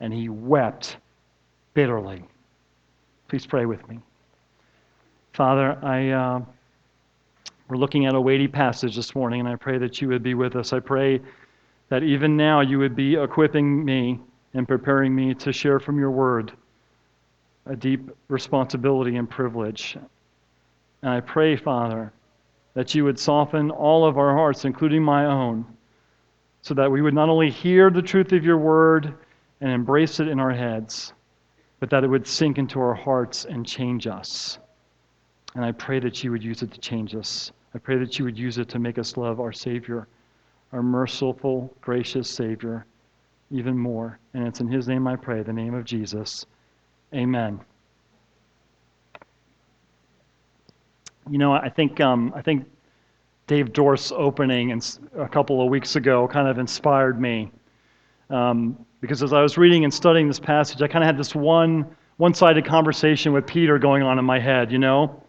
and 0.00 0.12
he 0.12 0.28
wept 0.28 0.96
bitterly. 1.74 2.24
Please 3.28 3.46
pray 3.46 3.66
with 3.66 3.86
me. 3.88 3.98
Father, 5.32 5.78
I, 5.82 6.10
uh, 6.10 6.40
we're 7.68 7.76
looking 7.76 8.06
at 8.06 8.14
a 8.14 8.20
weighty 8.20 8.48
passage 8.48 8.96
this 8.96 9.14
morning, 9.14 9.40
and 9.40 9.48
I 9.48 9.56
pray 9.56 9.78
that 9.78 10.00
you 10.00 10.08
would 10.08 10.22
be 10.22 10.34
with 10.34 10.56
us. 10.56 10.72
I 10.72 10.80
pray 10.80 11.20
that 11.90 12.02
even 12.02 12.36
now 12.36 12.60
you 12.60 12.78
would 12.78 12.96
be 12.96 13.14
equipping 13.14 13.84
me 13.84 14.20
and 14.54 14.66
preparing 14.66 15.14
me 15.14 15.34
to 15.34 15.52
share 15.52 15.78
from 15.78 15.98
your 15.98 16.10
word 16.10 16.52
a 17.66 17.76
deep 17.76 18.10
responsibility 18.28 19.16
and 19.16 19.28
privilege. 19.28 19.96
And 21.02 21.10
I 21.10 21.20
pray, 21.20 21.56
Father, 21.56 22.12
that 22.74 22.94
you 22.94 23.04
would 23.04 23.18
soften 23.18 23.70
all 23.70 24.06
of 24.06 24.18
our 24.18 24.34
hearts, 24.34 24.64
including 24.64 25.02
my 25.02 25.26
own, 25.26 25.66
so 26.62 26.74
that 26.74 26.90
we 26.90 27.02
would 27.02 27.14
not 27.14 27.28
only 27.28 27.50
hear 27.50 27.90
the 27.90 28.02
truth 28.02 28.32
of 28.32 28.44
your 28.44 28.58
word 28.58 29.14
and 29.60 29.70
embrace 29.70 30.20
it 30.20 30.28
in 30.28 30.38
our 30.38 30.52
heads, 30.52 31.12
but 31.80 31.90
that 31.90 32.04
it 32.04 32.08
would 32.08 32.26
sink 32.26 32.58
into 32.58 32.80
our 32.80 32.94
hearts 32.94 33.44
and 33.44 33.66
change 33.66 34.06
us. 34.06 34.58
And 35.54 35.64
I 35.64 35.72
pray 35.72 35.98
that 36.00 36.22
you 36.22 36.30
would 36.30 36.44
use 36.44 36.62
it 36.62 36.70
to 36.72 36.80
change 36.80 37.14
us. 37.14 37.52
I 37.74 37.78
pray 37.78 37.98
that 37.98 38.18
you 38.18 38.24
would 38.24 38.38
use 38.38 38.58
it 38.58 38.68
to 38.70 38.78
make 38.78 38.98
us 38.98 39.16
love 39.16 39.40
our 39.40 39.52
Savior, 39.52 40.08
our 40.72 40.82
merciful, 40.82 41.74
gracious 41.80 42.28
Savior, 42.28 42.86
even 43.50 43.76
more. 43.76 44.18
And 44.34 44.46
it's 44.46 44.60
in 44.60 44.68
His 44.68 44.88
name 44.88 45.06
I 45.06 45.16
pray, 45.16 45.42
the 45.42 45.52
name 45.52 45.74
of 45.74 45.84
Jesus. 45.84 46.46
Amen. 47.14 47.60
You 51.30 51.38
know, 51.38 51.52
I 51.52 51.68
think, 51.68 52.00
um, 52.00 52.32
I 52.34 52.42
think 52.42 52.66
Dave 53.46 53.72
Dorf's 53.72 54.12
opening 54.12 54.80
a 55.16 55.28
couple 55.28 55.62
of 55.62 55.70
weeks 55.70 55.96
ago 55.96 56.28
kind 56.28 56.48
of 56.48 56.58
inspired 56.58 57.20
me. 57.20 57.50
Um, 58.30 58.84
because 59.00 59.22
as 59.22 59.32
I 59.32 59.42
was 59.42 59.56
reading 59.56 59.84
and 59.84 59.92
studying 59.92 60.28
this 60.28 60.40
passage, 60.40 60.82
I 60.82 60.88
kind 60.88 61.02
of 61.02 61.06
had 61.06 61.16
this 61.16 61.34
one 61.34 61.86
one 62.18 62.34
sided 62.34 62.66
conversation 62.66 63.32
with 63.32 63.46
Peter 63.46 63.78
going 63.78 64.02
on 64.02 64.18
in 64.18 64.24
my 64.24 64.40
head, 64.40 64.70
you 64.72 64.78
know? 64.78 65.22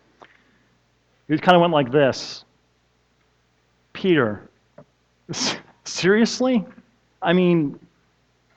It 1.28 1.42
kind 1.42 1.56
of 1.56 1.62
went 1.62 1.72
like 1.72 1.92
this 1.92 2.44
Peter, 3.94 4.50
seriously? 5.84 6.66
I 7.22 7.34
mean, 7.34 7.80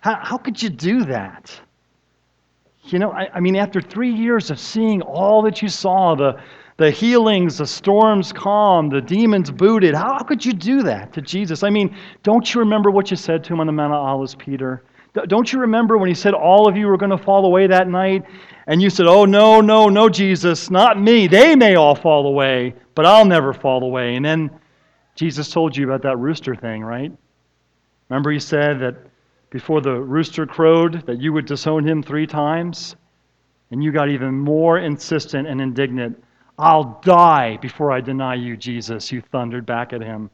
how, 0.01 0.17
how 0.17 0.39
could 0.39 0.63
you 0.63 0.71
do 0.71 1.05
that? 1.05 1.61
You 2.85 2.99
know, 2.99 3.13
I, 3.13 3.29
I 3.35 3.41
mean, 3.41 3.57
after 3.57 3.81
three 3.81 4.13
years 4.13 4.51
of 4.51 4.59
seeing 4.59 5.03
all 5.03 5.43
that 5.43 5.63
you 5.63 5.69
saw, 5.69 6.15
the, 6.15 6.41
the 6.77 6.91
healings, 6.91 7.59
the 7.59 7.67
storms 7.67 8.33
calm, 8.33 8.89
the 8.89 9.01
demons 9.01 9.51
booted, 9.51 9.95
how, 9.95 10.15
how 10.15 10.23
could 10.23 10.45
you 10.45 10.53
do 10.53 10.83
that 10.83 11.13
to 11.13 11.21
Jesus? 11.21 11.63
I 11.63 11.71
mean, 11.71 11.97
don't 12.23 12.53
you 12.53 12.61
remember 12.61 12.91
what 12.91 13.11
you 13.11 13.17
said 13.17 13.45
to 13.45 13.53
him 13.53 13.61
on 13.61 13.67
the 13.67 13.73
Mount 13.73 13.93
of 13.93 14.01
Olives, 14.01 14.35
Peter? 14.35 14.83
Don't 15.27 15.53
you 15.53 15.61
remember 15.61 15.99
when 15.99 16.09
he 16.09 16.15
said 16.15 16.33
all 16.33 16.67
of 16.67 16.77
you 16.77 16.87
were 16.87 16.97
going 16.97 17.11
to 17.11 17.19
fall 17.19 17.45
away 17.45 17.67
that 17.67 17.87
night? 17.87 18.25
And 18.67 18.81
you 18.81 18.89
said, 18.89 19.07
Oh, 19.07 19.27
no, 19.27 19.61
no, 19.61 19.91
no, 19.91 20.09
Jesus, 20.09 20.71
not 20.71 20.99
me. 20.99 21.27
They 21.27 21.55
may 21.55 21.75
all 21.75 21.95
fall 21.95 22.27
away, 22.27 22.75
but 22.95 23.05
I'll 23.05 23.27
never 23.27 23.53
fall 23.53 23.83
away. 23.83 24.17
And 24.17 24.25
then 24.25 24.51
Jesus 25.15 25.51
told 25.51 25.77
you 25.77 25.85
about 25.85 26.03
that 26.03 26.17
rooster 26.17 26.55
thing, 26.55 26.83
right? 26.83 27.13
Remember, 28.09 28.31
he 28.31 28.39
said 28.39 28.81
that 28.81 28.97
before 29.51 29.83
the 29.83 29.93
rooster 29.93 30.47
crowed, 30.47 31.05
that 31.07 31.21
you 31.21 31.35
would 31.35 31.45
disown 31.45 31.87
him 31.87 32.03
three 32.03 32.27
times? 32.27 32.97
And 33.71 33.85
you 33.85 33.93
got 33.93 34.09
even 34.09 34.39
more 34.39 34.79
insistent 34.79 35.47
and 35.47 35.61
indignant. 35.61 36.23
I'll 36.59 37.01
die 37.03 37.57
before 37.57 37.93
I 37.93 38.01
deny 38.01 38.35
you, 38.35 38.57
Jesus, 38.57 39.11
you 39.11 39.21
thundered 39.21 39.67
back 39.67 39.93
at 39.93 40.01
him. 40.01 40.31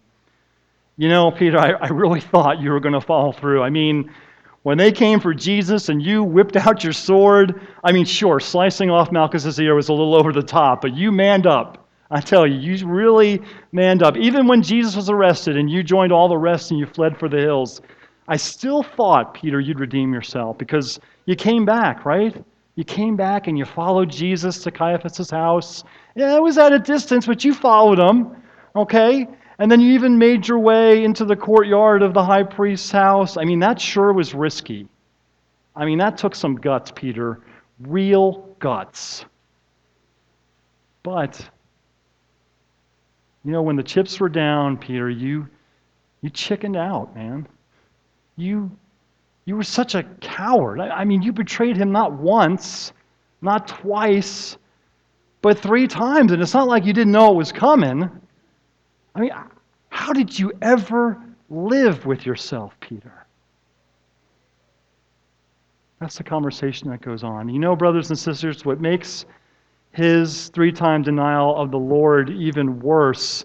You 0.96 1.08
know, 1.08 1.30
Peter, 1.30 1.58
I, 1.58 1.72
I 1.72 1.88
really 1.88 2.20
thought 2.20 2.60
you 2.60 2.70
were 2.70 2.80
going 2.80 2.94
to 2.94 3.00
fall 3.00 3.32
through. 3.32 3.62
I 3.62 3.70
mean, 3.70 4.10
when 4.64 4.76
they 4.76 4.90
came 4.90 5.20
for 5.20 5.32
Jesus 5.32 5.88
and 5.88 6.02
you 6.02 6.24
whipped 6.24 6.56
out 6.56 6.82
your 6.82 6.92
sword, 6.92 7.60
I 7.84 7.92
mean, 7.92 8.04
sure, 8.04 8.40
slicing 8.40 8.90
off 8.90 9.12
Malchus's 9.12 9.60
ear 9.60 9.74
was 9.74 9.88
a 9.88 9.92
little 9.92 10.14
over 10.14 10.32
the 10.32 10.42
top, 10.42 10.82
but 10.82 10.94
you 10.94 11.12
manned 11.12 11.46
up. 11.46 11.88
I 12.10 12.20
tell 12.20 12.46
you, 12.46 12.58
you 12.58 12.86
really 12.86 13.40
manned 13.70 14.02
up. 14.02 14.16
Even 14.16 14.48
when 14.48 14.62
Jesus 14.62 14.96
was 14.96 15.10
arrested 15.10 15.56
and 15.56 15.70
you 15.70 15.82
joined 15.82 16.10
all 16.10 16.28
the 16.28 16.38
rest 16.38 16.70
and 16.70 16.80
you 16.80 16.86
fled 16.86 17.18
for 17.18 17.28
the 17.28 17.38
hills, 17.38 17.80
I 18.26 18.36
still 18.36 18.82
thought, 18.82 19.34
Peter, 19.34 19.60
you'd 19.60 19.80
redeem 19.80 20.12
yourself 20.12 20.58
because 20.58 20.98
you 21.26 21.36
came 21.36 21.64
back, 21.64 22.04
right? 22.04 22.44
You 22.74 22.84
came 22.84 23.16
back 23.16 23.46
and 23.46 23.58
you 23.58 23.64
followed 23.64 24.10
Jesus 24.10 24.62
to 24.62 24.70
Caiaphas' 24.70 25.30
house. 25.30 25.84
Yeah, 26.18 26.34
it 26.34 26.42
was 26.42 26.58
at 26.58 26.72
a 26.72 26.80
distance, 26.80 27.26
but 27.26 27.44
you 27.44 27.54
followed 27.54 28.00
him, 28.00 28.34
okay? 28.74 29.28
And 29.60 29.70
then 29.70 29.80
you 29.80 29.92
even 29.92 30.18
made 30.18 30.48
your 30.48 30.58
way 30.58 31.04
into 31.04 31.24
the 31.24 31.36
courtyard 31.36 32.02
of 32.02 32.12
the 32.12 32.24
high 32.24 32.42
priest's 32.42 32.90
house. 32.90 33.36
I 33.36 33.44
mean, 33.44 33.60
that 33.60 33.80
sure 33.80 34.12
was 34.12 34.34
risky. 34.34 34.88
I 35.76 35.84
mean, 35.84 35.98
that 35.98 36.18
took 36.18 36.34
some 36.34 36.56
guts, 36.56 36.90
Peter. 36.92 37.42
Real 37.78 38.56
guts. 38.58 39.26
But, 41.04 41.40
you 43.44 43.52
know, 43.52 43.62
when 43.62 43.76
the 43.76 43.84
chips 43.84 44.18
were 44.18 44.28
down, 44.28 44.76
Peter, 44.76 45.08
you, 45.08 45.46
you 46.20 46.30
chickened 46.30 46.76
out, 46.76 47.14
man. 47.14 47.46
You, 48.34 48.76
you 49.44 49.54
were 49.54 49.62
such 49.62 49.94
a 49.94 50.02
coward. 50.20 50.80
I, 50.80 50.88
I 50.88 51.04
mean, 51.04 51.22
you 51.22 51.32
betrayed 51.32 51.76
him 51.76 51.92
not 51.92 52.12
once, 52.12 52.92
not 53.40 53.68
twice, 53.68 54.58
but 55.42 55.58
three 55.58 55.86
times. 55.86 56.32
And 56.32 56.42
it's 56.42 56.54
not 56.54 56.68
like 56.68 56.84
you 56.84 56.92
didn't 56.92 57.12
know 57.12 57.32
it 57.32 57.36
was 57.36 57.52
coming. 57.52 58.10
I 59.14 59.20
mean, 59.20 59.32
how 59.90 60.12
did 60.12 60.38
you 60.38 60.52
ever 60.62 61.20
live 61.50 62.06
with 62.06 62.26
yourself, 62.26 62.74
Peter? 62.80 63.12
That's 66.00 66.16
the 66.16 66.24
conversation 66.24 66.88
that 66.90 67.00
goes 67.00 67.24
on. 67.24 67.48
You 67.48 67.58
know, 67.58 67.74
brothers 67.74 68.10
and 68.10 68.18
sisters, 68.18 68.64
what 68.64 68.80
makes 68.80 69.26
his 69.92 70.48
three 70.48 70.70
time 70.70 71.02
denial 71.02 71.56
of 71.56 71.70
the 71.70 71.78
Lord 71.78 72.30
even 72.30 72.78
worse 72.80 73.44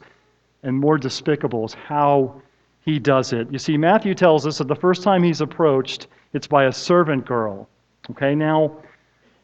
and 0.62 0.80
more 0.80 0.98
despicable 0.98 1.66
is 1.66 1.74
how 1.74 2.42
he 2.86 3.00
does 3.00 3.34
it. 3.34 3.52
You 3.52 3.58
see, 3.58 3.78
Matthew 3.78 4.14
tells 4.14 4.46
us 4.46 4.58
that 4.60 4.68
the 4.68 4.76
first 4.76 5.04
time 5.04 5.24
he's 5.24 5.42
approached, 5.42 6.08
it's 6.34 6.48
by 6.48 6.66
a 6.66 6.72
servant 6.72 7.26
girl. 7.26 7.68
Okay, 8.12 8.36
now, 8.36 8.76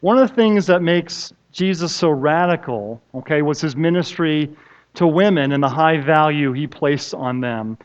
one 0.00 0.18
of 0.18 0.28
the 0.28 0.34
things 0.34 0.66
that 0.66 0.82
makes 0.82 1.32
Jesus 1.52 1.94
so 1.94 2.10
radical, 2.10 3.00
okay, 3.14 3.42
was 3.42 3.60
his 3.60 3.76
ministry 3.76 4.50
to 4.94 5.06
women 5.06 5.52
and 5.52 5.62
the 5.62 5.68
high 5.68 5.98
value 5.98 6.52
he 6.52 6.66
placed 6.66 7.14
on 7.14 7.40
them. 7.40 7.78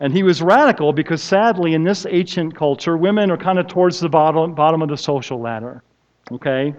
And 0.00 0.12
he 0.12 0.22
was 0.22 0.42
radical 0.42 0.92
because 0.92 1.22
sadly, 1.22 1.74
in 1.74 1.82
this 1.82 2.06
ancient 2.08 2.54
culture, 2.54 2.96
women 2.96 3.30
are 3.30 3.36
kind 3.36 3.58
of 3.58 3.66
towards 3.66 4.00
the 4.00 4.08
bottom, 4.08 4.54
bottom 4.54 4.82
of 4.82 4.88
the 4.88 4.96
social 4.96 5.40
ladder. 5.40 5.82
Okay? 6.30 6.74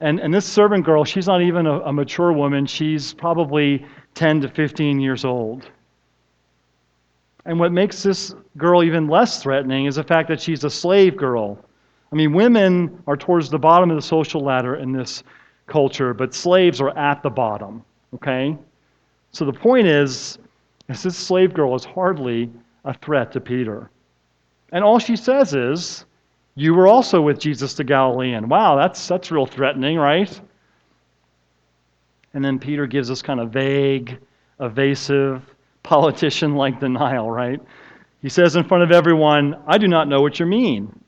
And, 0.00 0.20
and 0.20 0.32
this 0.32 0.44
servant 0.44 0.84
girl, 0.84 1.04
she's 1.04 1.26
not 1.26 1.40
even 1.40 1.66
a, 1.66 1.80
a 1.80 1.92
mature 1.92 2.32
woman. 2.32 2.66
She's 2.66 3.14
probably 3.14 3.86
10 4.14 4.42
to 4.42 4.48
15 4.48 5.00
years 5.00 5.24
old. 5.24 5.70
And 7.46 7.58
what 7.58 7.72
makes 7.72 8.02
this 8.02 8.34
girl 8.58 8.82
even 8.82 9.08
less 9.08 9.42
threatening 9.42 9.86
is 9.86 9.94
the 9.94 10.04
fact 10.04 10.28
that 10.28 10.40
she's 10.40 10.64
a 10.64 10.70
slave 10.70 11.16
girl. 11.16 11.58
I 12.12 12.16
mean, 12.16 12.34
women 12.34 13.02
are 13.06 13.16
towards 13.16 13.48
the 13.48 13.58
bottom 13.58 13.90
of 13.90 13.96
the 13.96 14.02
social 14.02 14.42
ladder 14.42 14.76
in 14.76 14.92
this 14.92 15.22
culture, 15.66 16.14
but 16.14 16.34
slaves 16.34 16.80
are 16.80 16.96
at 16.96 17.22
the 17.22 17.30
bottom. 17.30 17.84
Okay? 18.14 18.56
So 19.32 19.44
the 19.44 19.52
point 19.52 19.86
is, 19.86 20.38
is 20.88 21.02
this 21.02 21.16
slave 21.16 21.52
girl 21.52 21.74
is 21.74 21.84
hardly 21.84 22.50
a 22.84 22.94
threat 22.94 23.32
to 23.32 23.40
Peter. 23.40 23.90
And 24.72 24.84
all 24.84 24.98
she 24.98 25.16
says 25.16 25.54
is, 25.54 26.04
You 26.54 26.74
were 26.74 26.86
also 26.86 27.20
with 27.20 27.38
Jesus 27.38 27.74
the 27.74 27.84
Galilean. 27.84 28.48
Wow, 28.48 28.76
that's, 28.76 29.06
that's 29.06 29.30
real 29.30 29.46
threatening, 29.46 29.98
right? 29.98 30.40
And 32.34 32.44
then 32.44 32.58
Peter 32.58 32.86
gives 32.86 33.10
us 33.10 33.22
kind 33.22 33.40
of 33.40 33.50
vague, 33.50 34.18
evasive, 34.60 35.42
politician 35.82 36.54
like 36.54 36.80
denial, 36.80 37.30
right? 37.30 37.60
He 38.22 38.28
says 38.28 38.56
in 38.56 38.64
front 38.64 38.82
of 38.82 38.92
everyone, 38.92 39.56
I 39.66 39.78
do 39.78 39.88
not 39.88 40.08
know 40.08 40.20
what 40.20 40.40
you 40.40 40.46
mean. 40.46 40.98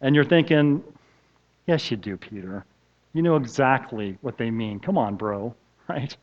And 0.00 0.14
you're 0.14 0.24
thinking, 0.24 0.82
Yes, 1.66 1.90
you 1.90 1.96
do, 1.96 2.16
Peter. 2.16 2.64
You 3.16 3.22
know 3.22 3.36
exactly 3.36 4.18
what 4.20 4.36
they 4.36 4.50
mean. 4.50 4.78
Come 4.78 4.98
on, 4.98 5.16
bro, 5.16 5.54
right? 5.88 6.14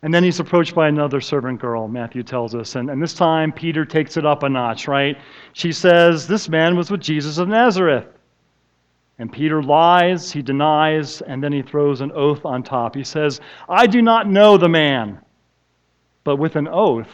And 0.00 0.14
then 0.14 0.24
he's 0.24 0.40
approached 0.40 0.74
by 0.74 0.88
another 0.88 1.20
servant 1.20 1.60
girl, 1.60 1.88
Matthew 1.88 2.22
tells 2.22 2.54
us. 2.54 2.74
And, 2.74 2.88
and 2.88 3.02
this 3.02 3.12
time, 3.12 3.52
Peter 3.52 3.84
takes 3.84 4.16
it 4.16 4.24
up 4.24 4.44
a 4.44 4.48
notch, 4.48 4.88
right? 4.88 5.18
She 5.52 5.72
says, 5.72 6.26
This 6.26 6.48
man 6.48 6.74
was 6.74 6.90
with 6.90 7.02
Jesus 7.02 7.36
of 7.36 7.48
Nazareth. 7.48 8.06
And 9.18 9.30
Peter 9.30 9.62
lies, 9.62 10.32
he 10.32 10.40
denies, 10.40 11.20
and 11.20 11.44
then 11.44 11.52
he 11.52 11.60
throws 11.60 12.00
an 12.00 12.10
oath 12.12 12.46
on 12.46 12.62
top. 12.62 12.94
He 12.94 13.04
says, 13.04 13.42
I 13.68 13.86
do 13.86 14.00
not 14.00 14.26
know 14.26 14.56
the 14.56 14.70
man. 14.70 15.20
But 16.24 16.36
with 16.36 16.56
an 16.56 16.66
oath, 16.66 17.12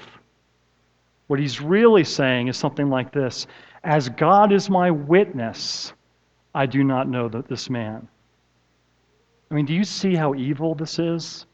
what 1.26 1.40
he's 1.40 1.60
really 1.60 2.04
saying 2.04 2.46
is 2.46 2.56
something 2.56 2.88
like 2.88 3.10
this 3.10 3.48
As 3.82 4.08
God 4.10 4.52
is 4.52 4.70
my 4.70 4.92
witness, 4.92 5.92
I 6.58 6.66
do 6.66 6.82
not 6.82 7.06
know 7.08 7.28
that 7.28 7.46
this 7.46 7.70
man. 7.70 8.08
I 9.48 9.54
mean, 9.54 9.64
do 9.64 9.72
you 9.72 9.84
see 9.84 10.16
how 10.16 10.34
evil 10.34 10.74
this 10.74 10.98
is? 10.98 11.46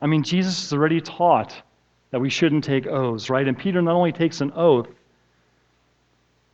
I 0.00 0.06
mean, 0.06 0.22
Jesus 0.22 0.62
has 0.62 0.72
already 0.72 1.00
taught 1.00 1.60
that 2.12 2.20
we 2.20 2.30
shouldn't 2.30 2.62
take 2.62 2.86
oaths, 2.86 3.30
right? 3.30 3.48
And 3.48 3.58
Peter 3.58 3.82
not 3.82 3.96
only 3.96 4.12
takes 4.12 4.40
an 4.40 4.52
oath, 4.54 4.86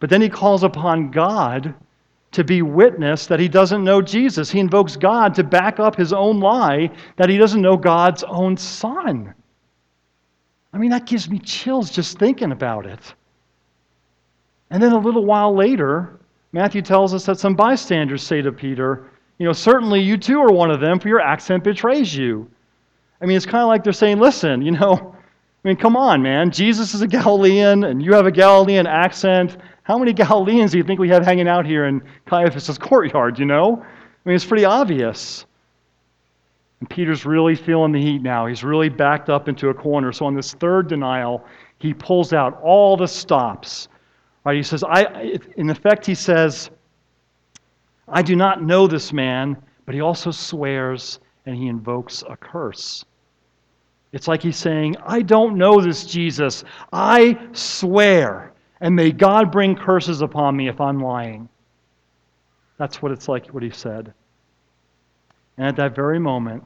but 0.01 0.09
then 0.09 0.23
he 0.23 0.31
calls 0.31 0.63
upon 0.63 1.11
God 1.11 1.75
to 2.33 2.43
be 2.43 2.63
witness 2.63 3.27
that 3.27 3.39
he 3.39 3.49
doesn't 3.49 3.85
know 3.85 4.01
Jesus. 4.01 4.51
He 4.51 4.61
invokes 4.61 4.97
God 4.97 5.35
to 5.35 5.45
back 5.45 5.79
up 5.79 5.95
his 5.95 6.15
own 6.15 6.41
lie 6.41 6.91
that 7.17 7.29
he 7.29 7.37
doesn't 7.37 7.61
know 7.61 7.77
God's 7.77 8.25
own 8.25 8.57
son. 8.57 9.35
I 10.73 10.79
mean, 10.79 10.91
that 10.91 11.05
gives 11.05 11.29
me 11.29 11.39
chills 11.39 11.91
just 11.91 12.19
thinking 12.19 12.51
about 12.51 12.87
it. 12.87 13.15
And 14.71 14.83
then 14.83 14.93
a 14.93 14.99
little 14.99 15.27
while 15.27 15.55
later, 15.55 16.19
Matthew 16.55 16.83
tells 16.83 17.13
us 17.15 17.27
that 17.27 17.41
some 17.41 17.57
bystanders 17.57 18.23
say 18.23 18.41
to 18.41 18.53
Peter, 18.53 19.11
You 19.39 19.47
know, 19.47 19.53
certainly 19.53 20.01
you 20.01 20.17
too 20.17 20.39
are 20.41 20.53
one 20.53 20.71
of 20.71 20.79
them, 20.79 21.01
for 21.01 21.09
your 21.09 21.21
accent 21.21 21.65
betrays 21.65 22.15
you. 22.15 22.49
I 23.21 23.27
mean, 23.27 23.37
it's 23.37 23.45
kind 23.45 23.63
of 23.63 23.67
like 23.67 23.83
they're 23.83 23.93
saying, 23.93 24.21
listen, 24.21 24.63
you 24.63 24.71
know, 24.71 25.17
I 25.65 25.69
mean, 25.69 25.77
come 25.77 25.97
on, 25.97 26.23
man. 26.23 26.53
Jesus 26.53 26.95
is 26.95 27.03
a 27.03 27.09
Galilean, 27.09 27.83
and 27.83 28.01
you 28.01 28.13
have 28.15 28.27
a 28.27 28.31
Galilean 28.31 28.87
accent. 28.87 29.57
How 29.83 29.99
many 29.99 30.13
Galileans 30.13 30.71
do 30.71 30.79
you 30.79 30.85
think 30.85 31.01
we 31.01 31.09
have 31.09 31.25
hanging 31.25 31.49
out 31.49 31.67
here 31.67 31.87
in 31.87 32.01
Caiaphas' 32.25 32.79
courtyard, 32.79 33.37
you 33.37 33.47
know? 33.47 33.83
I 33.83 34.29
mean, 34.29 34.37
it's 34.37 34.45
pretty 34.45 34.65
obvious. 34.65 35.47
And 36.79 36.89
Peter's 36.89 37.27
really 37.27 37.57
feeling 37.57 37.91
the 37.91 38.01
heat 38.01 38.23
now. 38.23 38.47
He's 38.47 38.63
really 38.63 38.91
backed 38.91 39.29
up 39.29 39.49
into 39.49 39.71
a 39.71 39.75
corner. 39.75 40.13
So 40.13 40.25
on 40.27 40.37
this 40.37 40.55
third 40.55 40.87
denial, 40.87 41.45
he 41.79 41.93
pulls 41.93 42.33
out 42.33 42.63
all 42.63 42.97
the 42.97 43.09
stops. 43.09 43.89
Right? 44.45 44.57
He 44.57 44.63
says, 44.63 44.85
I, 44.85 45.39
in 45.57 45.71
effect, 45.71 46.05
he 46.05 46.15
says, 46.15 46.71
I 48.09 48.23
do 48.23 48.37
not 48.37 48.63
know 48.63 48.87
this 48.87 49.13
man, 49.13 49.57
but 49.87 49.95
he 49.95 50.01
also 50.01 50.31
swears 50.31 51.21
and 51.47 51.57
he 51.57 51.69
invokes 51.69 52.23
a 52.29 52.37
curse. 52.37 53.05
It's 54.13 54.29
like 54.29 54.43
he's 54.43 54.57
saying, 54.57 54.97
I 55.05 55.23
don't 55.23 55.57
know 55.57 55.81
this 55.81 56.07
Jesus. 56.07 56.63
I 56.93 57.39
swear. 57.53 58.53
And 58.81 58.95
may 58.95 59.11
God 59.11 59.51
bring 59.51 59.75
curses 59.75 60.21
upon 60.21 60.57
me 60.57 60.69
if 60.69 60.81
I'm 60.81 61.01
lying. 61.01 61.49
That's 62.79 63.01
what 63.01 63.13
it's 63.13 63.29
like, 63.29 63.49
what 63.49 63.63
he 63.63 63.71
said. 63.71 64.13
And 65.57 65.67
at 65.67 65.77
that 65.77 65.95
very 65.95 66.19
moment, 66.19 66.65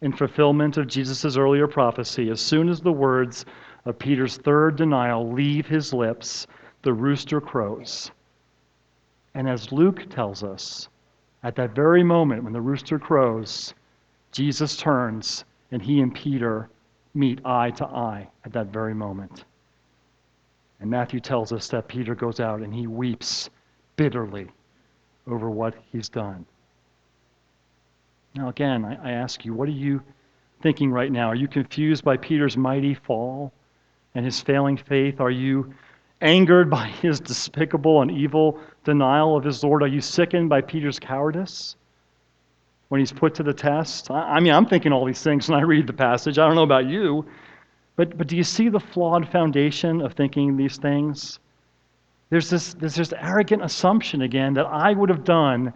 in 0.00 0.12
fulfillment 0.12 0.76
of 0.76 0.86
Jesus' 0.86 1.36
earlier 1.36 1.66
prophecy, 1.66 2.30
as 2.30 2.40
soon 2.40 2.68
as 2.68 2.80
the 2.80 2.92
words 2.92 3.44
of 3.84 3.98
Peter's 3.98 4.36
third 4.36 4.76
denial 4.76 5.32
leave 5.32 5.66
his 5.66 5.92
lips, 5.92 6.46
the 6.82 6.92
rooster 6.92 7.40
crows. 7.40 8.10
And 9.34 9.48
as 9.48 9.72
Luke 9.72 10.08
tells 10.08 10.42
us, 10.42 10.88
at 11.42 11.56
that 11.56 11.74
very 11.74 12.02
moment 12.02 12.42
when 12.42 12.52
the 12.52 12.60
rooster 12.60 12.98
crows, 12.98 13.74
Jesus 14.32 14.76
turns 14.76 15.44
and 15.70 15.82
he 15.82 16.00
and 16.00 16.14
Peter 16.14 16.68
meet 17.14 17.40
eye 17.44 17.70
to 17.70 17.86
eye 17.86 18.28
at 18.44 18.52
that 18.52 18.68
very 18.68 18.94
moment. 18.94 19.44
And 20.80 20.90
Matthew 20.90 21.20
tells 21.20 21.52
us 21.52 21.68
that 21.68 21.88
Peter 21.88 22.14
goes 22.14 22.40
out 22.40 22.60
and 22.60 22.74
he 22.74 22.86
weeps 22.86 23.48
bitterly 23.96 24.48
over 25.26 25.50
what 25.50 25.74
he's 25.90 26.08
done. 26.08 26.44
Now, 28.34 28.48
again, 28.48 28.84
I, 28.84 29.10
I, 29.10 29.12
ask 29.12 29.44
you, 29.44 29.54
what 29.54 29.68
are 29.68 29.72
you 29.72 30.02
thinking 30.60 30.90
right 30.90 31.10
now? 31.10 31.28
Are 31.28 31.34
you 31.34 31.48
confused 31.48 32.04
by 32.04 32.18
Peter's 32.18 32.56
mighty 32.56 32.94
fall 32.94 33.52
and 34.14 34.24
his 34.24 34.40
failing 34.40 34.76
faith? 34.76 35.20
Are 35.20 35.30
you 35.30 35.72
angered 36.20 36.70
by 36.70 36.86
his 36.86 37.20
despicable 37.20 38.02
and 38.02 38.10
evil 38.10 38.58
denial 38.84 39.36
of 39.36 39.44
his 39.44 39.62
Lord? 39.62 39.82
Are 39.82 39.88
you 39.88 40.00
sickened 40.00 40.48
by 40.48 40.60
Peter's 40.60 40.98
cowardice 40.98 41.76
when 42.88 43.00
he's 43.00 43.12
put 43.12 43.34
to 43.34 43.42
the 43.42 43.52
test? 43.52 44.10
I, 44.10 44.40
mean, 44.40 44.52
I'm 44.52 44.66
thinking 44.66 44.92
all 44.92 45.04
these 45.04 45.22
things 45.22 45.48
when 45.48 45.58
I 45.58 45.62
read 45.62 45.86
the 45.86 45.92
passage. 45.92 46.38
I 46.38 46.46
don't 46.46 46.56
know 46.56 46.62
about 46.62 46.86
you. 46.86 47.26
But, 47.96 48.16
but 48.18 48.26
do 48.26 48.36
you 48.36 48.44
see 48.44 48.68
the 48.68 48.80
flawed 48.80 49.28
foundation 49.28 50.02
of 50.02 50.12
thinking 50.12 50.56
these 50.56 50.76
things? 50.76 51.38
There's 52.28 52.50
this, 52.50 52.74
there's 52.74 52.96
this 52.96 53.12
arrogant 53.18 53.64
assumption 53.64 54.22
again 54.22 54.54
that 54.54 54.66
I 54.66 54.92
would 54.92 55.08
have 55.08 55.24
done 55.24 55.72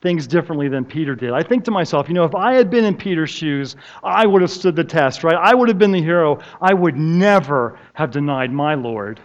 things 0.00 0.26
differently 0.26 0.68
than 0.68 0.84
Peter 0.84 1.14
did. 1.14 1.32
I 1.32 1.42
think 1.42 1.64
to 1.64 1.70
myself, 1.70 2.08
you 2.08 2.14
know, 2.14 2.24
if 2.24 2.34
I 2.34 2.52
had 2.54 2.70
been 2.70 2.84
in 2.84 2.94
Peter's 2.94 3.30
shoes, 3.30 3.74
I 4.02 4.26
would 4.26 4.42
have 4.42 4.50
stood 4.50 4.76
the 4.76 4.84
test, 4.84 5.24
right? 5.24 5.34
I 5.34 5.54
would 5.54 5.68
have 5.68 5.78
been 5.78 5.92
the 5.92 6.02
hero. 6.02 6.38
I 6.60 6.74
would 6.74 6.96
never 6.96 7.78
have 7.94 8.10
denied 8.10 8.52
my 8.52 8.74
Lord. 8.74 9.18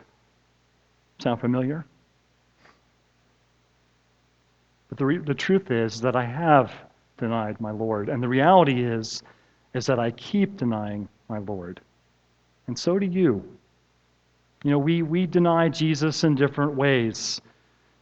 Sound 1.20 1.42
familiar? 1.42 1.86
But 4.88 4.98
the, 4.98 5.06
re- 5.06 5.18
the 5.20 5.34
truth 5.34 5.70
is 5.70 6.02
that 6.02 6.16
I 6.16 6.26
have 6.26 6.74
denied 7.18 7.60
my 7.62 7.72
Lord. 7.72 8.10
And 8.10 8.24
the 8.24 8.28
reality 8.28 8.84
is, 8.84 9.22
is 9.74 9.86
that 9.86 10.00
I 10.00 10.12
keep 10.12 10.58
denying 10.58 11.08
my 11.28 11.40
Lord. 11.40 11.82
And 12.68 12.78
so 12.78 12.98
do 12.98 13.06
you. 13.06 13.44
You 14.64 14.72
know, 14.72 14.80
we, 14.80 15.04
we 15.04 15.26
deny 15.26 15.70
Jesus 15.70 16.24
in 16.24 16.36
different 16.36 16.74
ways 16.74 17.40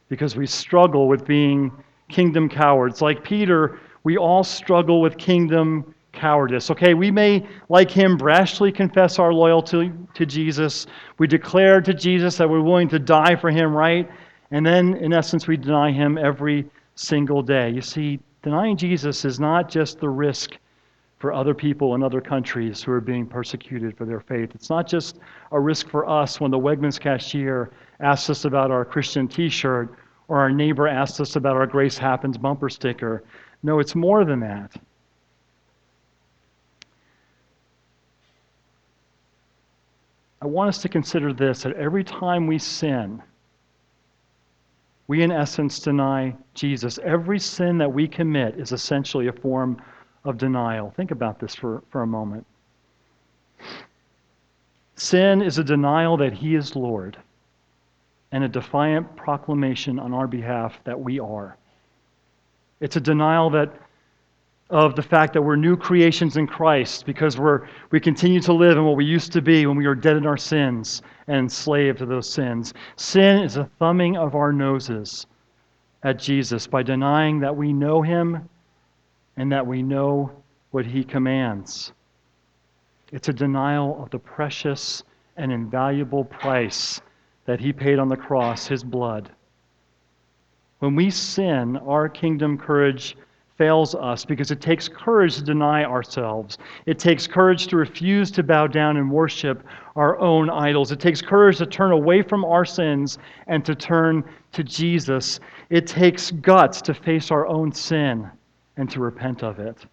because 0.08 0.36
we 0.36 0.46
struggle 0.46 1.08
with 1.08 1.26
being 1.26 1.70
kingdom 2.08 2.48
cowards. 2.48 3.02
Like 3.02 3.22
Peter, 3.22 3.78
we 4.04 4.16
all 4.16 4.42
struggle 4.42 5.00
with 5.00 5.18
kingdom 5.18 5.94
cowardice. 6.12 6.70
Okay, 6.70 6.94
we 6.94 7.10
may, 7.10 7.46
like 7.68 7.90
him, 7.90 8.18
brashly 8.18 8.74
confess 8.74 9.18
our 9.18 9.32
loyalty 9.32 9.92
to 10.14 10.26
Jesus. 10.26 10.86
We 11.18 11.26
declare 11.26 11.80
to 11.80 11.94
Jesus 11.94 12.36
that 12.36 12.48
we're 12.48 12.62
willing 12.62 12.88
to 12.88 12.98
die 12.98 13.36
for 13.36 13.50
him, 13.50 13.74
right? 13.74 14.08
And 14.50 14.64
then, 14.64 14.94
in 14.94 15.12
essence, 15.12 15.46
we 15.46 15.56
deny 15.56 15.92
him 15.92 16.18
every 16.18 16.66
single 16.94 17.42
day. 17.42 17.70
You 17.70 17.82
see, 17.82 18.18
denying 18.42 18.76
Jesus 18.76 19.24
is 19.24 19.38
not 19.38 19.68
just 19.68 20.00
the 20.00 20.08
risk 20.08 20.56
for 21.18 21.32
other 21.32 21.54
people 21.54 21.94
in 21.94 22.02
other 22.02 22.20
countries 22.20 22.82
who 22.82 22.92
are 22.92 23.00
being 23.00 23.26
persecuted 23.26 23.96
for 23.96 24.04
their 24.04 24.20
faith. 24.20 24.50
It's 24.54 24.70
not 24.70 24.86
just 24.86 25.18
a 25.50 25.60
risk 25.60 25.88
for 25.88 26.08
us 26.08 26.40
when 26.40 26.50
the 26.50 26.58
Wegmans 26.58 27.00
cashier 27.00 27.70
asks 28.00 28.30
us 28.30 28.44
about 28.44 28.70
our 28.70 28.84
Christian 28.84 29.26
t 29.26 29.48
shirt 29.48 29.94
or 30.28 30.38
our 30.38 30.50
neighbor 30.50 30.86
asks 30.86 31.20
us 31.20 31.36
about 31.36 31.56
our 31.56 31.66
Grace 31.66 31.98
Happens 31.98 32.38
bumper 32.38 32.68
sticker. 32.68 33.24
No, 33.62 33.80
it's 33.80 33.96
more 33.96 34.24
than 34.24 34.40
that. 34.40 34.72
I 40.40 40.46
want 40.46 40.68
us 40.68 40.78
to 40.82 40.88
consider 40.88 41.32
this 41.32 41.62
that 41.62 41.74
every 41.74 42.04
time 42.04 42.46
we 42.46 42.58
sin, 42.58 43.22
we 45.08 45.22
in 45.22 45.32
essence 45.32 45.80
deny 45.80 46.36
Jesus. 46.54 46.98
Every 47.02 47.38
sin 47.38 47.78
that 47.78 47.92
we 47.92 48.06
commit 48.06 48.58
is 48.58 48.72
essentially 48.72 49.28
a 49.28 49.32
form 49.32 49.82
of 50.24 50.38
denial. 50.38 50.90
Think 50.90 51.10
about 51.10 51.40
this 51.40 51.54
for, 51.54 51.82
for 51.90 52.02
a 52.02 52.06
moment. 52.06 52.46
Sin 54.94 55.42
is 55.42 55.58
a 55.58 55.64
denial 55.64 56.16
that 56.18 56.32
He 56.34 56.54
is 56.54 56.76
Lord 56.76 57.16
and 58.30 58.44
a 58.44 58.48
defiant 58.48 59.16
proclamation 59.16 59.98
on 59.98 60.12
our 60.12 60.26
behalf 60.26 60.78
that 60.84 61.00
we 61.00 61.18
are. 61.18 61.56
It's 62.80 62.96
a 62.96 63.00
denial 63.00 63.48
that 63.50 63.72
of 64.70 64.94
the 64.94 65.02
fact 65.02 65.32
that 65.32 65.42
we're 65.42 65.56
new 65.56 65.76
creations 65.76 66.36
in 66.36 66.46
Christ 66.46 67.06
because 67.06 67.38
we're, 67.38 67.66
we 67.90 68.00
continue 68.00 68.40
to 68.42 68.52
live 68.52 68.76
in 68.76 68.84
what 68.84 68.96
we 68.96 69.04
used 69.04 69.32
to 69.32 69.40
be 69.40 69.66
when 69.66 69.76
we 69.76 69.86
were 69.86 69.94
dead 69.94 70.16
in 70.16 70.26
our 70.26 70.36
sins 70.36 71.02
and 71.26 71.38
enslaved 71.38 71.98
to 71.98 72.06
those 72.06 72.28
sins. 72.28 72.74
Sin 72.96 73.38
is 73.38 73.56
a 73.56 73.64
thumbing 73.78 74.16
of 74.16 74.34
our 74.34 74.52
noses 74.52 75.26
at 76.02 76.18
Jesus 76.18 76.66
by 76.66 76.82
denying 76.82 77.40
that 77.40 77.56
we 77.56 77.72
know 77.72 78.02
him 78.02 78.48
and 79.36 79.50
that 79.52 79.66
we 79.66 79.82
know 79.82 80.30
what 80.70 80.84
he 80.84 81.02
commands. 81.02 81.92
It's 83.10 83.28
a 83.28 83.32
denial 83.32 84.02
of 84.02 84.10
the 84.10 84.18
precious 84.18 85.02
and 85.38 85.50
invaluable 85.50 86.24
price 86.24 87.00
that 87.46 87.60
he 87.60 87.72
paid 87.72 87.98
on 87.98 88.08
the 88.08 88.16
cross, 88.16 88.66
his 88.66 88.84
blood. 88.84 89.30
When 90.80 90.94
we 90.94 91.08
sin, 91.08 91.78
our 91.78 92.08
kingdom 92.08 92.58
courage 92.58 93.16
fails 93.58 93.96
us 93.96 94.24
because 94.24 94.52
it 94.52 94.60
takes 94.60 94.88
courage 94.88 95.34
to 95.34 95.42
deny 95.42 95.84
ourselves. 95.84 96.58
It 96.86 96.98
takes 96.98 97.26
courage 97.26 97.66
to 97.66 97.76
refuse 97.76 98.30
to 98.30 98.44
bow 98.44 98.68
down 98.68 98.96
and 98.96 99.10
worship 99.10 99.64
our 99.96 100.18
own 100.20 100.48
idols. 100.48 100.92
It 100.92 101.00
takes 101.00 101.20
courage 101.20 101.58
to 101.58 101.66
turn 101.66 101.90
away 101.90 102.22
from 102.22 102.44
our 102.44 102.64
sins 102.64 103.18
and 103.48 103.64
to 103.64 103.74
turn 103.74 104.24
to 104.52 104.62
Jesus. 104.62 105.40
It 105.70 105.88
takes 105.88 106.30
guts 106.30 106.80
to 106.82 106.94
face 106.94 107.32
our 107.32 107.46
own 107.48 107.72
sin 107.72 108.30
and 108.76 108.88
to 108.90 109.00
repent 109.00 109.42
of 109.42 109.58
it. 109.58 109.84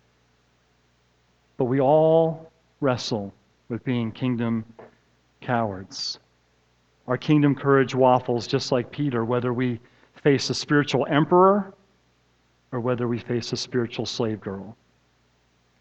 But 1.57 1.65
we 1.65 1.81
all 1.81 2.51
wrestle 2.81 3.33
with 3.69 3.83
being 3.83 4.11
kingdom 4.11 4.63
cowards. 5.41 6.19
Our 7.07 7.17
kingdom 7.17 7.55
courage 7.55 7.95
waffles 7.95 8.45
just 8.45 8.71
like 8.71 8.91
Peter, 8.91 9.25
whether 9.25 9.53
we 9.53 9.79
face 10.21 10.51
a 10.51 10.53
spiritual 10.53 11.07
emperor 11.09 11.73
or 12.75 12.81
whether 12.81 13.07
we 13.07 13.17
face 13.17 13.53
a 13.53 13.57
spiritual 13.57 14.05
slave 14.05 14.41
girl. 14.41 14.75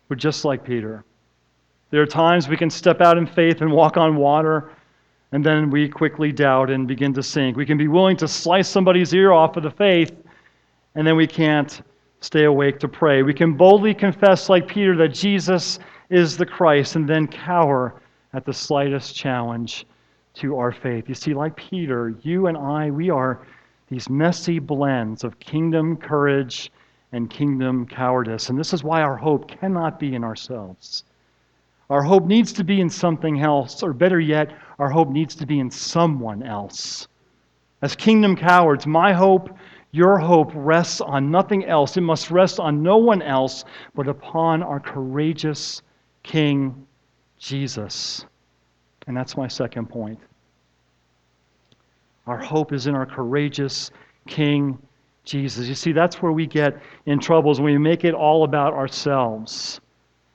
We're 0.08 0.14
just 0.14 0.44
like 0.44 0.64
Peter. 0.64 1.04
There 1.90 2.00
are 2.00 2.06
times 2.06 2.48
we 2.48 2.56
can 2.56 2.70
step 2.70 3.00
out 3.00 3.18
in 3.18 3.26
faith 3.26 3.62
and 3.62 3.72
walk 3.72 3.96
on 3.96 4.14
water, 4.14 4.70
and 5.32 5.44
then 5.44 5.70
we 5.70 5.88
quickly 5.88 6.30
doubt 6.30 6.70
and 6.70 6.86
begin 6.86 7.12
to 7.14 7.22
sink. 7.22 7.56
We 7.56 7.66
can 7.66 7.76
be 7.76 7.88
willing 7.88 8.16
to 8.18 8.28
slice 8.28 8.68
somebody's 8.68 9.12
ear 9.12 9.32
off 9.32 9.56
of 9.56 9.64
the 9.64 9.72
faith, 9.72 10.12
and 10.94 11.04
then 11.04 11.16
we 11.16 11.26
can't 11.26 11.82
stay 12.20 12.44
awake 12.44 12.78
to 12.78 12.86
pray. 12.86 13.24
We 13.24 13.34
can 13.34 13.54
boldly 13.54 13.92
confess, 13.92 14.48
like 14.48 14.68
Peter, 14.68 14.96
that 14.98 15.08
Jesus 15.08 15.80
is 16.10 16.36
the 16.36 16.46
Christ 16.46 16.94
and 16.94 17.08
then 17.08 17.26
cower 17.26 18.00
at 18.34 18.44
the 18.44 18.52
slightest 18.52 19.16
challenge 19.16 19.84
to 20.34 20.58
our 20.58 20.70
faith. 20.70 21.08
You 21.08 21.16
see, 21.16 21.34
like 21.34 21.56
Peter, 21.56 22.14
you 22.22 22.46
and 22.46 22.56
I, 22.56 22.92
we 22.92 23.10
are 23.10 23.44
these 23.88 24.08
messy 24.08 24.60
blends 24.60 25.24
of 25.24 25.40
kingdom 25.40 25.96
courage 25.96 26.70
and 27.14 27.30
kingdom 27.30 27.86
cowardice. 27.86 28.50
And 28.50 28.58
this 28.58 28.72
is 28.72 28.82
why 28.82 29.02
our 29.02 29.16
hope 29.16 29.48
cannot 29.48 30.00
be 30.00 30.14
in 30.14 30.24
ourselves. 30.24 31.04
Our 31.88 32.02
hope 32.02 32.24
needs 32.24 32.52
to 32.54 32.64
be 32.64 32.80
in 32.80 32.90
something 32.90 33.40
else, 33.40 33.82
or 33.82 33.92
better 33.92 34.18
yet, 34.18 34.52
our 34.80 34.90
hope 34.90 35.10
needs 35.10 35.36
to 35.36 35.46
be 35.46 35.60
in 35.60 35.70
someone 35.70 36.42
else. 36.42 37.06
As 37.82 37.94
kingdom 37.94 38.34
cowards, 38.34 38.86
my 38.86 39.12
hope 39.12 39.56
your 39.92 40.18
hope 40.18 40.50
rests 40.54 41.00
on 41.00 41.30
nothing 41.30 41.64
else. 41.66 41.96
It 41.96 42.00
must 42.00 42.32
rest 42.32 42.58
on 42.58 42.82
no 42.82 42.96
one 42.96 43.22
else 43.22 43.64
but 43.94 44.08
upon 44.08 44.64
our 44.64 44.80
courageous 44.80 45.82
King 46.24 46.84
Jesus. 47.38 48.26
And 49.06 49.16
that's 49.16 49.36
my 49.36 49.46
second 49.46 49.88
point. 49.88 50.18
Our 52.26 52.38
hope 52.38 52.72
is 52.72 52.88
in 52.88 52.96
our 52.96 53.06
courageous 53.06 53.92
King 54.26 54.78
Jesus. 55.24 55.68
You 55.68 55.74
see, 55.74 55.92
that's 55.92 56.20
where 56.22 56.32
we 56.32 56.46
get 56.46 56.80
in 57.06 57.18
troubles 57.18 57.60
when 57.60 57.72
we 57.72 57.78
make 57.78 58.04
it 58.04 58.14
all 58.14 58.44
about 58.44 58.74
ourselves. 58.74 59.80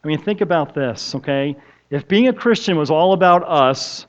I 0.04 0.08
mean, 0.08 0.22
think 0.22 0.42
about 0.42 0.74
this, 0.74 1.14
okay? 1.16 1.56
If 1.90 2.08
being 2.08 2.28
a 2.28 2.34
Christian 2.34 2.78
was 2.78 2.90
all 2.90 3.14
about 3.14 3.44
us, 3.44 4.08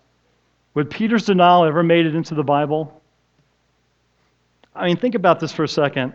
would 0.74 0.88
Peter's 0.90 1.26
denial 1.26 1.64
ever 1.64 1.82
made 1.82 2.06
it 2.06 2.14
into 2.14 2.34
the 2.34 2.44
Bible? 2.44 3.02
I 4.74 4.86
mean, 4.86 4.96
think 4.96 5.14
about 5.14 5.40
this 5.40 5.52
for 5.52 5.64
a 5.64 5.68
second. 5.68 6.12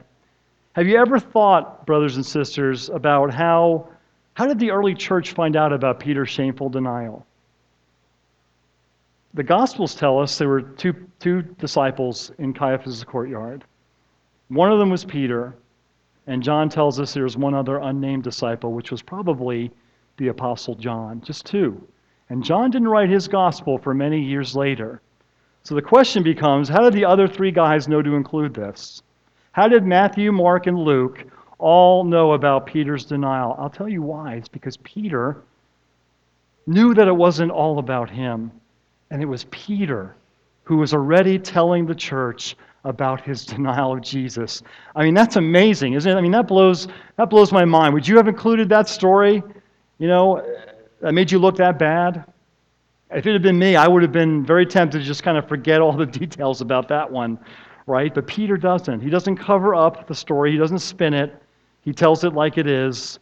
Have 0.73 0.87
you 0.87 0.97
ever 0.97 1.19
thought, 1.19 1.85
brothers 1.85 2.15
and 2.15 2.25
sisters, 2.25 2.89
about 2.89 3.33
how 3.33 3.89
How 4.35 4.45
did 4.47 4.59
the 4.59 4.71
early 4.71 4.95
church 4.95 5.31
find 5.31 5.55
out 5.55 5.71
about 5.71 5.99
Peter's 5.99 6.29
shameful 6.29 6.69
denial? 6.69 7.25
The 9.33 9.43
Gospels 9.43 9.95
tell 9.95 10.19
us 10.19 10.37
there 10.37 10.49
were 10.49 10.61
two, 10.61 10.93
two 11.19 11.41
disciples 11.41 12.31
in 12.37 12.53
Caiaphas' 12.53 13.03
courtyard. 13.03 13.63
One 14.49 14.71
of 14.71 14.79
them 14.79 14.89
was 14.89 15.05
Peter, 15.05 15.55
and 16.27 16.43
John 16.43 16.69
tells 16.69 16.99
us 16.99 17.13
there's 17.13 17.37
one 17.37 17.53
other 17.53 17.77
unnamed 17.77 18.23
disciple, 18.23 18.73
which 18.73 18.91
was 18.91 19.01
probably 19.01 19.71
the 20.17 20.27
Apostle 20.27 20.75
John. 20.75 21.21
Just 21.21 21.45
two. 21.45 21.81
And 22.29 22.43
John 22.43 22.71
didn't 22.71 22.87
write 22.87 23.09
his 23.09 23.27
gospel 23.27 23.77
for 23.77 23.93
many 23.93 24.21
years 24.21 24.55
later. 24.55 25.01
So 25.63 25.75
the 25.75 25.81
question 25.81 26.23
becomes 26.23 26.69
how 26.69 26.81
did 26.81 26.93
the 26.93 27.05
other 27.05 27.27
three 27.27 27.51
guys 27.51 27.87
know 27.87 28.01
to 28.01 28.15
include 28.15 28.53
this? 28.53 29.01
How 29.51 29.67
did 29.67 29.85
Matthew, 29.85 30.31
Mark, 30.31 30.67
and 30.67 30.77
Luke 30.77 31.25
all 31.57 32.03
know 32.03 32.33
about 32.33 32.65
Peter's 32.65 33.05
denial? 33.05 33.55
I'll 33.57 33.69
tell 33.69 33.89
you 33.89 34.01
why. 34.01 34.35
It's 34.35 34.47
because 34.47 34.77
Peter 34.77 35.37
knew 36.67 36.93
that 36.93 37.07
it 37.07 37.15
wasn't 37.15 37.51
all 37.51 37.79
about 37.79 38.09
him. 38.09 38.51
And 39.09 39.21
it 39.21 39.25
was 39.25 39.45
Peter 39.45 40.15
who 40.63 40.77
was 40.77 40.93
already 40.93 41.39
telling 41.39 41.85
the 41.85 41.95
church 41.95 42.55
about 42.85 43.19
his 43.19 43.45
denial 43.45 43.93
of 43.93 44.01
Jesus. 44.01 44.63
I 44.95 45.03
mean, 45.03 45.13
that's 45.13 45.35
amazing, 45.35 45.93
isn't 45.93 46.09
it? 46.09 46.15
I 46.15 46.21
mean, 46.21 46.31
that 46.31 46.47
blows, 46.47 46.87
that 47.17 47.29
blows 47.29 47.51
my 47.51 47.65
mind. 47.65 47.93
Would 47.93 48.07
you 48.07 48.15
have 48.15 48.27
included 48.27 48.69
that 48.69 48.87
story? 48.87 49.43
You 49.97 50.07
know, 50.07 50.45
that 51.01 51.13
made 51.13 51.31
you 51.31 51.39
look 51.39 51.57
that 51.57 51.77
bad? 51.77 52.23
If 53.11 53.25
it 53.27 53.33
had 53.33 53.41
been 53.41 53.59
me, 53.59 53.75
I 53.75 53.87
would 53.87 54.01
have 54.01 54.11
been 54.11 54.45
very 54.45 54.65
tempted 54.65 54.99
to 54.99 55.03
just 55.03 55.23
kind 55.23 55.37
of 55.37 55.47
forget 55.47 55.81
all 55.81 55.93
the 55.93 56.05
details 56.23 56.61
about 56.61 56.87
that 56.87 57.11
one, 57.11 57.37
right? 57.87 58.13
But 58.13 58.27
Peter 58.27 58.57
doesn't. 58.57 59.01
He 59.01 59.09
doesn't 59.09 59.37
cover 59.37 59.75
up 59.75 60.07
the 60.07 60.15
story, 60.15 60.51
he 60.51 60.57
doesn't 60.57 60.79
spin 60.79 61.13
it, 61.13 61.35
he 61.81 61.93
tells 61.93 62.23
it 62.23 62.33
like 62.33 62.57
it 62.57 62.67
is. 62.67 63.19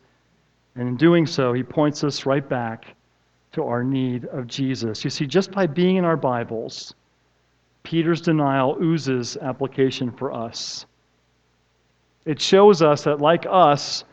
And 0.75 0.87
in 0.87 0.97
doing 0.97 1.27
so, 1.27 1.53
he 1.53 1.61
points 1.61 2.03
us 2.03 2.25
right 2.25 2.47
back 2.47 2.95
to 3.51 3.63
our 3.63 3.83
need 3.83 4.25
of 4.25 4.47
Jesus. 4.47 5.03
You 5.03 5.11
see, 5.11 5.27
just 5.27 5.51
by 5.51 5.67
being 5.67 5.97
in 5.97 6.05
our 6.05 6.17
Bibles, 6.17 6.95
Peter's 7.83 8.21
denial 8.21 8.77
oozes 8.81 9.37
application 9.37 10.11
for 10.11 10.33
us. 10.33 10.85
It 12.25 12.39
shows 12.41 12.81
us 12.81 13.03
that, 13.03 13.19
like 13.19 13.45
us, 13.49 14.05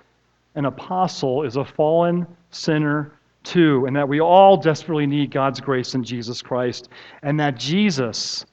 an 0.56 0.64
apostle 0.64 1.44
is 1.44 1.56
a 1.56 1.64
fallen 1.64 2.26
sinner 2.50 3.12
too, 3.44 3.86
and 3.86 3.96
that 3.96 4.08
we 4.08 4.20
all 4.20 4.56
desperately 4.56 5.06
need 5.06 5.30
God's 5.30 5.60
grace 5.60 5.94
in 5.94 6.04
Jesus 6.04 6.42
Christ, 6.42 6.88
and 7.22 7.38
that 7.40 7.56
Jesus, 7.56 8.44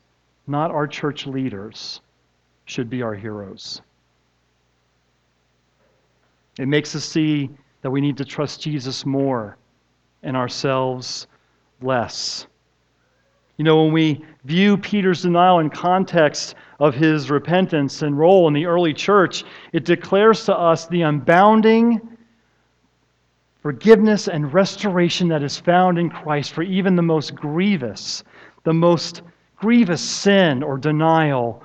not 0.45 0.71
our 0.71 0.87
church 0.87 1.25
leaders, 1.25 2.01
should 2.65 2.89
be 2.89 3.01
our 3.01 3.15
heroes. 3.15 3.81
It 6.59 6.67
makes 6.67 6.95
us 6.95 7.03
see 7.03 7.49
that 7.81 7.91
we 7.91 8.01
need 8.01 8.17
to 8.17 8.25
trust 8.25 8.61
Jesus 8.61 9.05
more 9.05 9.57
and 10.23 10.37
ourselves 10.37 11.27
less. 11.81 12.47
You 13.57 13.63
know, 13.63 13.83
when 13.83 13.93
we 13.93 14.23
view 14.45 14.77
Peter's 14.77 15.23
denial 15.23 15.59
in 15.59 15.69
context 15.69 16.55
of 16.79 16.93
his 16.93 17.29
repentance 17.31 18.03
and 18.03 18.17
role 18.17 18.47
in 18.47 18.53
the 18.53 18.65
early 18.65 18.93
church, 18.93 19.43
it 19.73 19.83
declares 19.83 20.45
to 20.45 20.55
us 20.55 20.87
the 20.87 21.01
unbounding 21.01 21.99
forgiveness 23.61 24.27
and 24.27 24.53
restoration 24.53 25.27
that 25.27 25.43
is 25.43 25.59
found 25.59 25.97
in 25.97 26.09
Christ 26.09 26.53
for 26.53 26.61
even 26.61 26.95
the 26.95 27.01
most 27.01 27.35
grievous, 27.35 28.23
the 28.63 28.73
most 28.73 29.23
grievous 29.57 30.01
sin 30.01 30.63
or 30.63 30.77
denial 30.77 31.63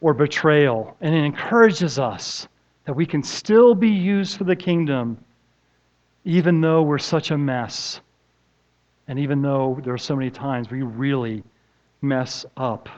or 0.00 0.12
betrayal. 0.12 0.96
And 1.00 1.14
it 1.14 1.24
encourages 1.24 1.98
us 1.98 2.48
that 2.84 2.94
we 2.94 3.06
can 3.06 3.22
still 3.22 3.74
be 3.74 3.88
used 3.88 4.36
for 4.36 4.44
the 4.44 4.56
kingdom 4.56 5.16
even 6.24 6.60
though 6.60 6.82
we're 6.82 6.98
such 6.98 7.30
a 7.30 7.38
mess, 7.38 8.00
and 9.10 9.18
even 9.18 9.42
though 9.42 9.76
there 9.82 9.92
are 9.92 9.98
so 9.98 10.14
many 10.14 10.30
times 10.30 10.70
we 10.70 10.82
really 10.82 11.42
mess 12.00 12.46
up. 12.56 12.88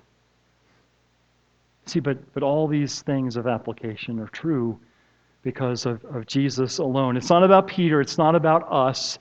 See, 1.87 2.01
but, 2.01 2.19
but 2.35 2.43
all 2.43 2.69
these 2.69 3.01
things 3.01 3.39
of 3.39 3.47
application 3.47 4.21
are 4.21 4.29
true 4.29 4.79
because 5.43 5.87
of, 5.87 6.05
of 6.05 6.27
Jesus 6.27 6.77
alone. 6.77 7.17
It's 7.17 7.31
not 7.31 7.43
about 7.43 7.67
Peter, 7.67 7.99
it's 8.03 8.19
not 8.19 8.35
about 8.35 8.71
us, 8.71 9.19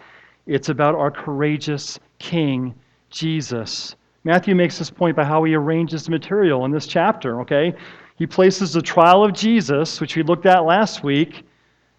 it's 0.47 0.67
about 0.67 0.93
our 0.95 1.09
courageous 1.09 1.97
King, 2.19 2.75
Jesus. 3.09 3.95
Matthew 4.25 4.53
makes 4.53 4.77
this 4.77 4.89
point 4.89 5.15
by 5.15 5.23
how 5.23 5.45
he 5.45 5.55
arranges 5.55 6.03
the 6.03 6.11
material 6.11 6.65
in 6.65 6.71
this 6.71 6.87
chapter, 6.87 7.39
okay? 7.39 7.73
He 8.17 8.27
places 8.27 8.73
the 8.73 8.81
trial 8.81 9.23
of 9.23 9.31
Jesus, 9.31 10.01
which 10.01 10.17
we 10.17 10.23
looked 10.23 10.45
at 10.45 10.65
last 10.65 11.05
week, 11.05 11.45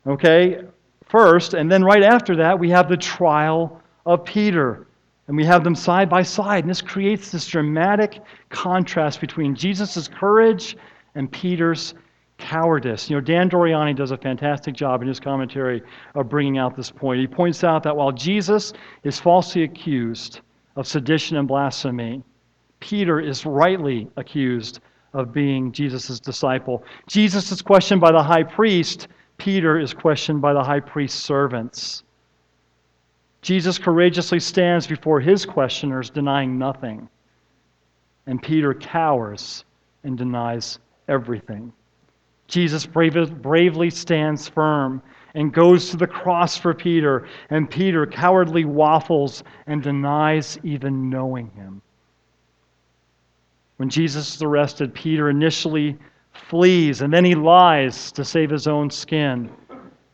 okay, 0.07 0.61
first, 1.07 1.55
and 1.55 1.73
then 1.73 1.83
right 1.83 2.03
after 2.03 2.37
that, 2.37 2.59
we 2.59 2.69
have 2.69 2.91
the 2.91 2.99
trial 2.99 3.82
of 4.07 4.25
Peter. 4.25 4.87
And 5.29 5.37
we 5.37 5.45
have 5.45 5.65
them 5.65 5.75
side 5.75 6.11
by 6.11 6.23
side. 6.23 6.65
And 6.65 6.71
this 6.71 6.83
creates 6.83 7.31
this 7.31 7.47
dramatic 7.47 8.21
contrast 8.49 9.21
between 9.21 9.55
Jesus' 9.55 10.09
courage 10.09 10.77
and 11.15 11.31
Peter's 11.31 11.95
cowardice. 12.39 13.09
You 13.09 13.17
know, 13.17 13.21
Dan 13.21 13.49
Doriani 13.49 13.95
does 13.95 14.11
a 14.11 14.17
fantastic 14.17 14.75
job 14.75 15.01
in 15.03 15.09
his 15.09 15.21
commentary 15.21 15.83
of 16.15 16.29
bringing 16.29 16.59
out 16.59 16.77
this 16.77 16.91
point. 16.91 17.21
He 17.21 17.27
points 17.27 17.63
out 17.63 17.83
that 17.85 17.97
while 17.97 18.13
Jesus 18.13 18.73
is 19.05 19.21
falsely 19.21 19.63
accused 19.63 20.41
of 20.77 20.87
sedition 20.87 21.37
and 21.37 21.47
blasphemy, 21.47 22.23
Peter 22.81 23.21
is 23.21 23.47
rightly 23.47 24.09
accused 24.17 24.81
of 25.15 25.33
being 25.33 25.71
Jesus' 25.71 26.19
disciple. 26.19 26.83
Jesus 27.07 27.53
is 27.53 27.63
questioned 27.63 28.01
by 28.01 28.11
the 28.11 28.23
high 28.23 28.43
priest 28.43 29.07
Peter 29.43 29.77
is 29.77 29.93
questioned 29.93 30.41
by 30.41 30.53
the 30.53 30.63
high 30.63 30.79
priest's 30.79 31.21
servants. 31.21 32.05
Jesus 33.43 33.79
courageously 33.79 34.41
stands 34.41 34.87
before 34.87 35.21
his 35.21 35.45
questioners, 35.45 36.11
denying 36.11 36.59
nothing. 36.59 37.09
And 38.27 38.41
Peter 38.41 38.73
cowers 38.73 39.65
and 40.05 40.17
denies 40.17 40.79
everything. 41.09 41.73
Jesus 42.47 42.87
bravely 42.87 43.91
stands 43.91 44.49
firm 44.49 45.03
and 45.35 45.53
goes 45.53 45.91
to 45.91 45.97
the 45.97 46.07
cross 46.07 46.57
for 46.57 46.75
Peter, 46.75 47.27
and 47.51 47.69
Peter 47.71 48.07
cowardly 48.07 48.65
waffles 48.65 49.43
and 49.67 49.83
denies 49.83 50.59
even 50.63 51.09
knowing 51.09 51.51
him. 51.51 51.83
When 53.79 53.89
Jesus 53.89 54.37
is 54.37 54.43
arrested, 54.43 54.95
Peter 54.95 55.31
initially 55.31 55.99
flees, 56.33 57.01
and 57.01 57.13
then 57.13 57.25
he 57.25 57.35
lies 57.35 58.13
to 58.13 58.25
save 58.25 58.51
his 58.51 58.69
own 58.69 58.91
skin. 58.91 59.51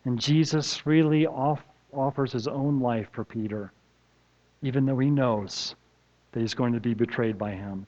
And 0.04 0.18
Jesus 0.18 0.76
freely 0.76 1.26
off, 1.26 1.60
offers 1.98 2.32
his 2.32 2.46
own 2.46 2.80
life 2.80 3.08
for 3.12 3.24
Peter, 3.24 3.72
even 4.62 4.86
though 4.86 4.98
he 4.98 5.10
knows 5.10 5.74
that 6.32 6.40
he's 6.40 6.54
going 6.54 6.72
to 6.72 6.80
be 6.80 6.94
betrayed 6.94 7.38
by 7.38 7.52
him. 7.52 7.86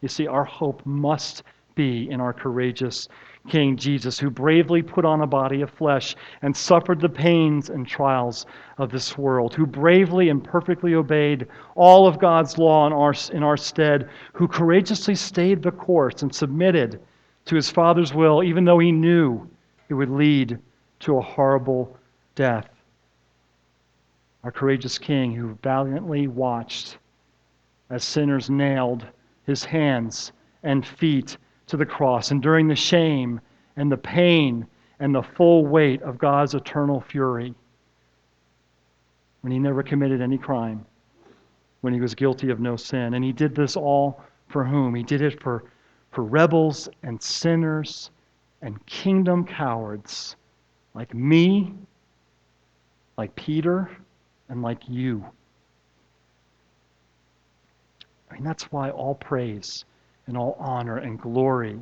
You 0.00 0.08
see, 0.08 0.26
our 0.26 0.44
hope 0.44 0.84
must 0.86 1.42
be 1.74 2.10
in 2.10 2.20
our 2.20 2.32
courageous 2.32 3.08
King 3.48 3.76
Jesus, 3.76 4.18
who 4.18 4.28
bravely 4.30 4.82
put 4.82 5.04
on 5.04 5.22
a 5.22 5.26
body 5.26 5.62
of 5.62 5.70
flesh 5.70 6.14
and 6.42 6.54
suffered 6.54 7.00
the 7.00 7.08
pains 7.08 7.70
and 7.70 7.86
trials 7.86 8.44
of 8.76 8.90
this 8.90 9.16
world, 9.16 9.54
who 9.54 9.66
bravely 9.66 10.28
and 10.28 10.44
perfectly 10.44 10.94
obeyed 10.94 11.46
all 11.74 12.06
of 12.06 12.18
God's 12.18 12.58
law 12.58 12.86
in 12.86 12.92
our, 12.92 13.14
in 13.32 13.42
our 13.42 13.56
stead, 13.56 14.10
who 14.34 14.46
courageously 14.46 15.14
stayed 15.14 15.62
the 15.62 15.70
course 15.70 16.22
and 16.22 16.34
submitted 16.34 17.00
to 17.46 17.54
his 17.54 17.70
Father's 17.70 18.12
will, 18.12 18.42
even 18.42 18.64
though 18.64 18.78
he 18.78 18.92
knew 18.92 19.48
it 19.88 19.94
would 19.94 20.10
lead 20.10 20.58
to 21.00 21.16
a 21.16 21.22
horrible 21.22 21.96
death. 22.34 22.68
Our 24.42 24.50
courageous 24.50 24.98
King, 24.98 25.34
who 25.34 25.58
valiantly 25.62 26.26
watched 26.26 26.98
as 27.90 28.04
sinners 28.04 28.48
nailed 28.48 29.06
his 29.44 29.64
hands 29.64 30.32
and 30.62 30.86
feet 30.86 31.36
to 31.66 31.76
the 31.76 31.86
cross, 31.86 32.30
enduring 32.30 32.68
the 32.68 32.76
shame 32.76 33.40
and 33.76 33.90
the 33.90 33.96
pain 33.96 34.66
and 34.98 35.14
the 35.14 35.22
full 35.22 35.66
weight 35.66 36.02
of 36.02 36.18
God's 36.18 36.54
eternal 36.54 37.00
fury 37.00 37.54
when 39.42 39.52
he 39.52 39.58
never 39.58 39.82
committed 39.82 40.20
any 40.20 40.38
crime, 40.38 40.84
when 41.80 41.92
he 41.94 42.00
was 42.00 42.14
guilty 42.14 42.50
of 42.50 42.60
no 42.60 42.76
sin. 42.76 43.14
And 43.14 43.24
he 43.24 43.32
did 43.32 43.54
this 43.54 43.76
all 43.76 44.22
for 44.48 44.64
whom? 44.64 44.94
He 44.94 45.02
did 45.02 45.22
it 45.22 45.42
for 45.42 45.64
for 46.10 46.24
rebels 46.24 46.88
and 47.02 47.20
sinners 47.22 48.10
and 48.62 48.84
kingdom 48.86 49.44
cowards 49.44 50.36
like 50.94 51.14
me, 51.14 51.72
like 53.16 53.34
Peter, 53.36 53.90
and 54.50 54.62
like 54.62 54.82
you. 54.88 55.24
I 58.30 58.34
mean, 58.34 58.44
that's 58.44 58.64
why 58.64 58.90
all 58.90 59.14
praise 59.14 59.84
and 60.26 60.36
all 60.36 60.56
honor 60.58 60.98
and 60.98 61.18
glory 61.18 61.78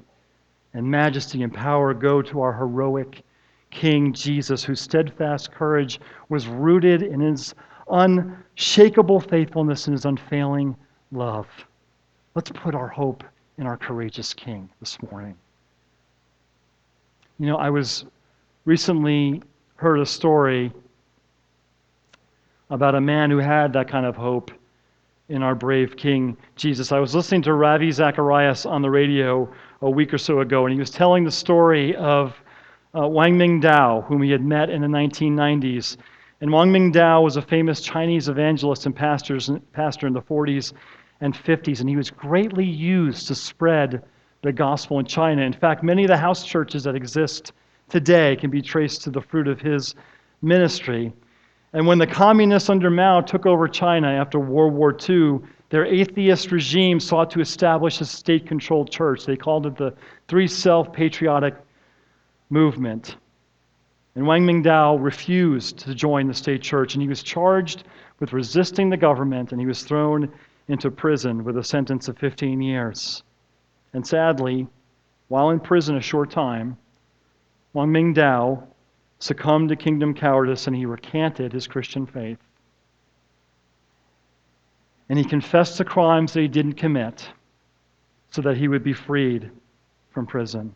and 0.75 0.87
majesty 0.87 1.43
and 1.43 1.53
power 1.53 1.93
go 1.93 2.23
to 2.23 2.41
our 2.41 2.53
heroic 2.53 3.25
King 3.71 4.13
Jesus, 4.13 4.65
whose 4.65 4.81
steadfast 4.81 5.51
courage 5.53 6.01
was 6.29 6.47
rooted 6.47 7.03
in 7.03 7.21
his 7.21 7.55
unshakable 7.91 9.21
faithfulness 9.21 9.87
and 9.87 9.95
his 9.95 10.05
unfailing 10.05 10.77
love. 11.13 11.47
Let's 12.35 12.51
put 12.51 12.75
our 12.75 12.89
hope 12.89 13.25
in 13.59 13.67
our 13.67 13.77
courageous 13.77 14.33
King 14.33 14.71
this 14.81 14.97
morning. 15.11 15.37
You 17.39 17.47
know, 17.47 17.57
I 17.57 17.71
was 17.71 18.05
recently 18.65 19.43
heard 19.77 20.01
a 20.01 20.07
story 20.07 20.73
about 22.71 22.95
a 22.95 23.01
man 23.01 23.31
who 23.31 23.39
had 23.39 23.73
that 23.73 23.89
kind 23.89 24.07
of 24.07 24.17
hope 24.17 24.51
in 25.29 25.43
our 25.43 25.55
brave 25.55 25.97
King 25.97 26.37
Jesus. 26.57 26.93
I 26.93 26.99
was 26.99 27.15
listening 27.15 27.43
to 27.43 27.53
Ravi 27.53 27.91
Zacharias 27.91 28.67
on 28.67 28.83
the 28.83 28.91
radio 28.91 29.51
a 29.83 29.91
week 29.91 30.13
or 30.13 30.19
so 30.19 30.41
ago, 30.41 30.67
and 30.67 30.73
he 30.73 30.79
was 30.79 30.91
telling 30.91 31.25
the 31.25 31.31
story 31.31 31.95
of 31.97 32.35
uh, 32.95 33.07
Wang 33.07 33.37
Mingdao, 33.37 34.05
whom 34.07 34.23
he 34.23 34.31
had 34.31 34.43
met 34.43 34.71
in 34.71 34.81
the 34.81 34.89
1990s. 34.89 35.97
And 36.41 36.53
Wang 36.53 36.73
Mingdao 36.73 37.23
was 37.23 37.37
a 37.37 37.43
famous 37.43 37.81
Chinese 37.81 38.29
evangelist 38.29 38.87
and 38.87 38.95
pastors, 38.95 39.51
pastor 39.73 40.07
in 40.07 40.13
the 40.13 40.23
40s 40.23 40.73
and 41.21 41.35
50s, 41.35 41.81
and 41.81 41.89
he 41.89 41.97
was 41.97 42.11
greatly 42.11 42.65
used 42.65 43.27
to 43.29 43.35
spread 43.35 44.03
the 44.43 44.53
gospel 44.53 44.99
in 44.99 45.07
China. 45.07 45.43
In 45.43 45.53
fact, 45.53 45.83
many 45.83 46.05
of 46.05 46.09
the 46.09 46.17
house 46.17 46.45
churches 46.45 46.85
that 46.85 46.95
exist 46.95 47.53
today 47.89 48.37
can 48.37 48.51
be 48.51 48.63
traced 48.63 49.03
to 49.03 49.11
the 49.11 49.21
fruit 49.21 49.49
of 49.49 49.61
his 49.61 49.95
ministry. 50.43 51.13
And 51.73 51.87
when 51.87 51.99
the 51.99 52.07
communists 52.07 52.71
under 52.71 52.91
Mao 52.91 53.21
took 53.21 53.45
over 53.45 53.69
China 53.69 54.09
after 54.09 54.39
World 54.39 54.73
War 54.73 54.97
II, 55.09 55.41
their 55.71 55.85
atheist 55.85 56.51
regime 56.51 56.99
sought 56.99 57.31
to 57.33 57.41
establish 57.41 58.01
a 58.01 58.07
state 58.07 58.47
controlled 58.47 58.91
church. 58.91 59.27
They 59.27 59.37
called 59.37 59.67
it 59.67 59.77
the 59.77 59.95
Three 60.27 60.47
Self 60.47 60.93
Patriotic 60.93 61.55
Movement. 62.49 63.17
And 64.15 64.27
Wang 64.27 64.47
Mingdao 64.47 65.03
refused 65.03 65.79
to 65.81 65.95
join 65.95 66.27
the 66.27 66.35
state 66.35 66.63
church, 66.63 66.95
and 66.95 67.03
he 67.03 67.09
was 67.09 67.23
charged 67.23 67.85
with 68.19 68.33
resisting 68.33 68.89
the 68.89 68.97
government, 68.97 69.53
and 69.53 69.61
he 69.61 69.67
was 69.67 69.83
thrown 69.83 70.33
into 70.69 70.91
prison 70.91 71.45
with 71.45 71.59
a 71.59 71.63
sentence 71.65 72.09
of 72.09 72.17
15 72.19 72.63
years. 72.63 73.23
And 73.93 74.07
sadly, 74.07 74.67
while 75.29 75.51
in 75.51 75.61
prison 75.61 75.97
a 75.97 76.01
short 76.01 76.31
time, 76.31 76.79
Wang 77.75 77.91
Mingdao 77.91 78.67
succumbed 79.19 79.69
to 79.69 79.77
kingdom 79.77 80.15
cowardice 80.15 80.67
and 80.67 80.77
he 80.77 80.87
recanted 80.87 81.53
his 81.53 81.67
Christian 81.67 82.07
faith. 82.07 82.39
And 85.09 85.19
he 85.19 85.25
confessed 85.25 85.79
the 85.79 85.85
crimes 85.85 86.33
that 86.33 86.41
he 86.41 86.49
didn't 86.49 86.75
commit 86.75 87.29
so 88.31 88.43
that 88.43 88.57
he 88.57 88.69
would 88.69 88.85
be 88.85 88.93
freed 88.93 89.51
from 90.11 90.27
prison. 90.27 90.75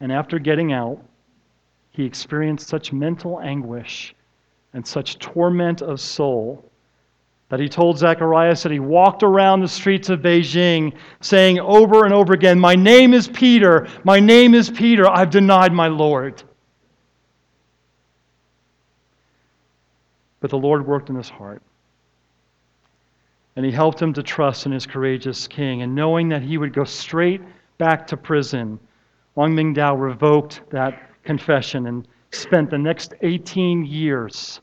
And 0.00 0.12
after 0.12 0.38
getting 0.38 0.72
out, 0.72 1.02
he 1.90 2.04
experienced 2.04 2.68
such 2.68 2.92
mental 2.92 3.40
anguish 3.40 4.14
and 4.72 4.86
such 4.86 5.18
torment 5.20 5.80
of 5.80 6.00
soul 6.00 6.70
that 7.54 7.60
he 7.60 7.68
told 7.68 7.96
Zacharias 7.96 8.64
that 8.64 8.72
he 8.72 8.80
walked 8.80 9.22
around 9.22 9.60
the 9.60 9.68
streets 9.68 10.08
of 10.08 10.18
Beijing 10.18 10.92
saying 11.20 11.60
over 11.60 12.04
and 12.04 12.12
over 12.12 12.32
again, 12.32 12.58
My 12.58 12.74
name 12.74 13.14
is 13.14 13.28
Peter, 13.28 13.86
my 14.02 14.18
name 14.18 14.56
is 14.56 14.70
Peter, 14.70 15.08
I've 15.08 15.30
denied 15.30 15.72
my 15.72 15.86
Lord. 15.86 16.42
But 20.40 20.50
the 20.50 20.58
Lord 20.58 20.84
worked 20.84 21.10
in 21.10 21.14
his 21.14 21.28
heart. 21.28 21.62
And 23.54 23.64
he 23.64 23.70
helped 23.70 24.02
him 24.02 24.12
to 24.14 24.22
trust 24.24 24.66
in 24.66 24.72
his 24.72 24.84
courageous 24.84 25.46
king. 25.46 25.82
And 25.82 25.94
knowing 25.94 26.30
that 26.30 26.42
he 26.42 26.58
would 26.58 26.72
go 26.72 26.82
straight 26.82 27.40
back 27.78 28.04
to 28.08 28.16
prison, 28.16 28.80
Wang 29.36 29.54
Mingdao 29.54 29.96
revoked 29.96 30.62
that 30.70 31.00
confession 31.22 31.86
and 31.86 32.08
spent 32.32 32.70
the 32.70 32.78
next 32.78 33.14
18 33.22 33.86
years 33.86 34.60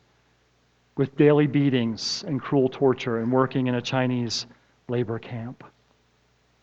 with 0.97 1.15
daily 1.17 1.47
beatings 1.47 2.23
and 2.27 2.41
cruel 2.41 2.69
torture 2.69 3.19
and 3.19 3.31
working 3.31 3.67
in 3.67 3.75
a 3.75 3.81
Chinese 3.81 4.45
labor 4.87 5.19
camp. 5.19 5.63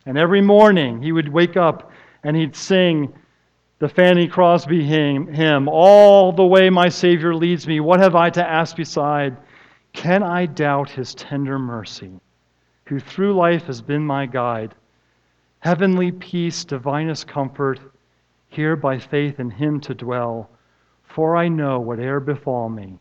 And 0.06 0.16
every 0.18 0.40
morning 0.40 1.02
he 1.02 1.12
would 1.12 1.28
wake 1.28 1.56
up 1.56 1.90
and 2.22 2.36
he'd 2.36 2.56
sing 2.56 3.12
the 3.78 3.88
Fanny 3.88 4.26
Crosby 4.26 4.82
hymn, 4.84 5.68
All 5.68 6.32
the 6.32 6.44
way 6.44 6.68
my 6.68 6.88
Savior 6.88 7.34
leads 7.34 7.66
me, 7.66 7.78
what 7.78 8.00
have 8.00 8.16
I 8.16 8.28
to 8.30 8.46
ask 8.46 8.76
beside? 8.76 9.36
Can 9.92 10.22
I 10.22 10.46
doubt 10.46 10.90
his 10.90 11.14
tender 11.14 11.58
mercy, 11.58 12.20
who 12.86 12.98
through 12.98 13.34
life 13.34 13.66
has 13.66 13.80
been 13.80 14.04
my 14.04 14.26
guide? 14.26 14.74
Heavenly 15.60 16.10
peace, 16.10 16.64
divinest 16.64 17.28
comfort, 17.28 17.80
here 18.48 18.76
by 18.76 18.98
faith 18.98 19.38
in 19.38 19.50
him 19.50 19.80
to 19.80 19.94
dwell. 19.94 20.50
For 21.04 21.36
I 21.36 21.48
know 21.48 21.78
whate'er 21.80 22.20
befall 22.20 22.68
me, 22.68 22.98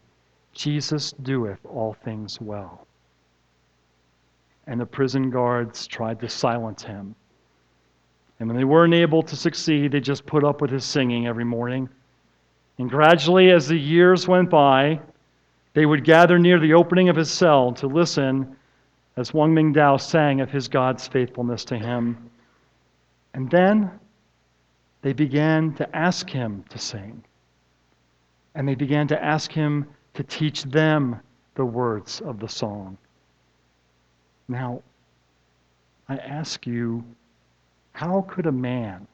Jesus 0.57 1.11
doeth 1.21 1.63
all 1.65 1.95
things 2.03 2.41
well. 2.41 2.87
And 4.65 4.81
the 4.81 4.87
prison 4.87 5.29
guards 5.29 5.85
tried 5.85 6.19
to 6.21 6.27
silence 6.27 6.81
him. 6.83 7.13
And 8.39 8.49
when 8.49 8.57
they 8.57 8.63
weren't 8.63 8.95
able 8.95 9.21
to 9.21 9.35
succeed, 9.35 9.91
they 9.91 9.99
just 9.99 10.25
put 10.25 10.43
up 10.43 10.59
with 10.59 10.71
his 10.71 10.83
singing 10.83 11.27
every 11.27 11.45
morning. 11.45 11.87
And 12.79 12.89
gradually, 12.89 13.51
as 13.51 13.67
the 13.67 13.77
years 13.77 14.27
went 14.27 14.49
by, 14.49 14.99
they 15.75 15.85
would 15.85 16.03
gather 16.03 16.39
near 16.39 16.59
the 16.59 16.73
opening 16.73 17.07
of 17.07 17.15
his 17.15 17.29
cell 17.29 17.71
to 17.73 17.85
listen 17.85 18.55
as 19.15 19.35
Wang 19.35 19.53
Mingdao 19.53 20.01
sang 20.01 20.41
of 20.41 20.49
his 20.49 20.67
God's 20.67 21.07
faithfulness 21.07 21.65
to 21.65 21.77
him. 21.77 22.31
And 23.35 23.49
then 23.51 23.91
they 25.03 25.13
began 25.13 25.75
to 25.75 25.95
ask 25.95 26.27
him 26.27 26.65
to 26.69 26.79
sing. 26.79 27.23
And 28.55 28.67
they 28.67 28.75
began 28.75 29.07
to 29.09 29.23
ask 29.23 29.51
him 29.51 29.85
to 30.17 30.23
teach 30.23 30.63
them 30.63 31.19
the 31.53 31.63
words 31.63 32.21
of 32.21 32.39
the 32.39 32.49
song. 32.49 32.97
Now, 34.47 34.81
I 36.09 36.17
ask 36.17 36.65
you, 36.65 37.03
how 37.91 38.25
could 38.27 38.47
a 38.47 38.51
man 38.51 39.05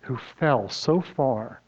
who 0.00 0.18
fell 0.40 0.68
so 0.68 1.00
far 1.00 1.60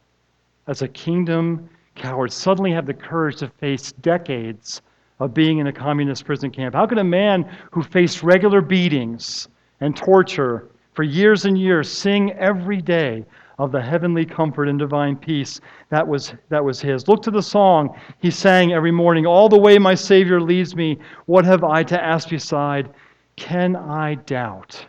as 0.66 0.82
a 0.82 0.88
kingdom 0.88 1.70
coward 1.94 2.32
suddenly 2.32 2.72
have 2.72 2.86
the 2.86 2.94
courage 2.94 3.36
to 3.36 3.48
face 3.60 3.92
decades 3.92 4.82
of 5.20 5.32
being 5.32 5.58
in 5.58 5.68
a 5.68 5.72
communist 5.72 6.24
prison 6.24 6.50
camp? 6.50 6.74
How 6.74 6.84
could 6.84 6.98
a 6.98 7.04
man 7.04 7.48
who 7.70 7.84
faced 7.84 8.24
regular 8.24 8.60
beatings 8.60 9.46
and 9.80 9.94
torture 9.96 10.66
for 10.94 11.04
years 11.04 11.44
and 11.44 11.56
years 11.56 11.88
sing 11.88 12.32
every 12.32 12.82
day 12.82 13.24
of 13.58 13.72
the 13.72 13.80
heavenly 13.80 14.24
comfort 14.24 14.68
and 14.68 14.78
divine 14.78 15.16
peace 15.16 15.60
that 15.90 16.06
was, 16.06 16.34
that 16.48 16.64
was 16.64 16.80
his. 16.80 17.08
Look 17.08 17.22
to 17.22 17.30
the 17.30 17.42
song 17.42 17.98
he 18.18 18.30
sang 18.30 18.72
every 18.72 18.90
morning 18.90 19.26
All 19.26 19.48
the 19.48 19.58
way 19.58 19.78
my 19.78 19.94
Savior 19.94 20.40
leads 20.40 20.74
me, 20.74 20.98
what 21.26 21.44
have 21.44 21.64
I 21.64 21.82
to 21.84 22.02
ask 22.02 22.30
beside? 22.30 22.90
Can 23.36 23.76
I 23.76 24.14
doubt 24.14 24.86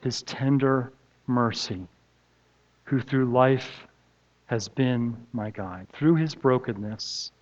his 0.00 0.22
tender 0.22 0.92
mercy, 1.26 1.86
who 2.84 3.00
through 3.00 3.26
life 3.26 3.86
has 4.46 4.68
been 4.68 5.16
my 5.32 5.50
guide? 5.50 5.86
Through 5.92 6.16
his 6.16 6.34
brokenness, 6.34 7.32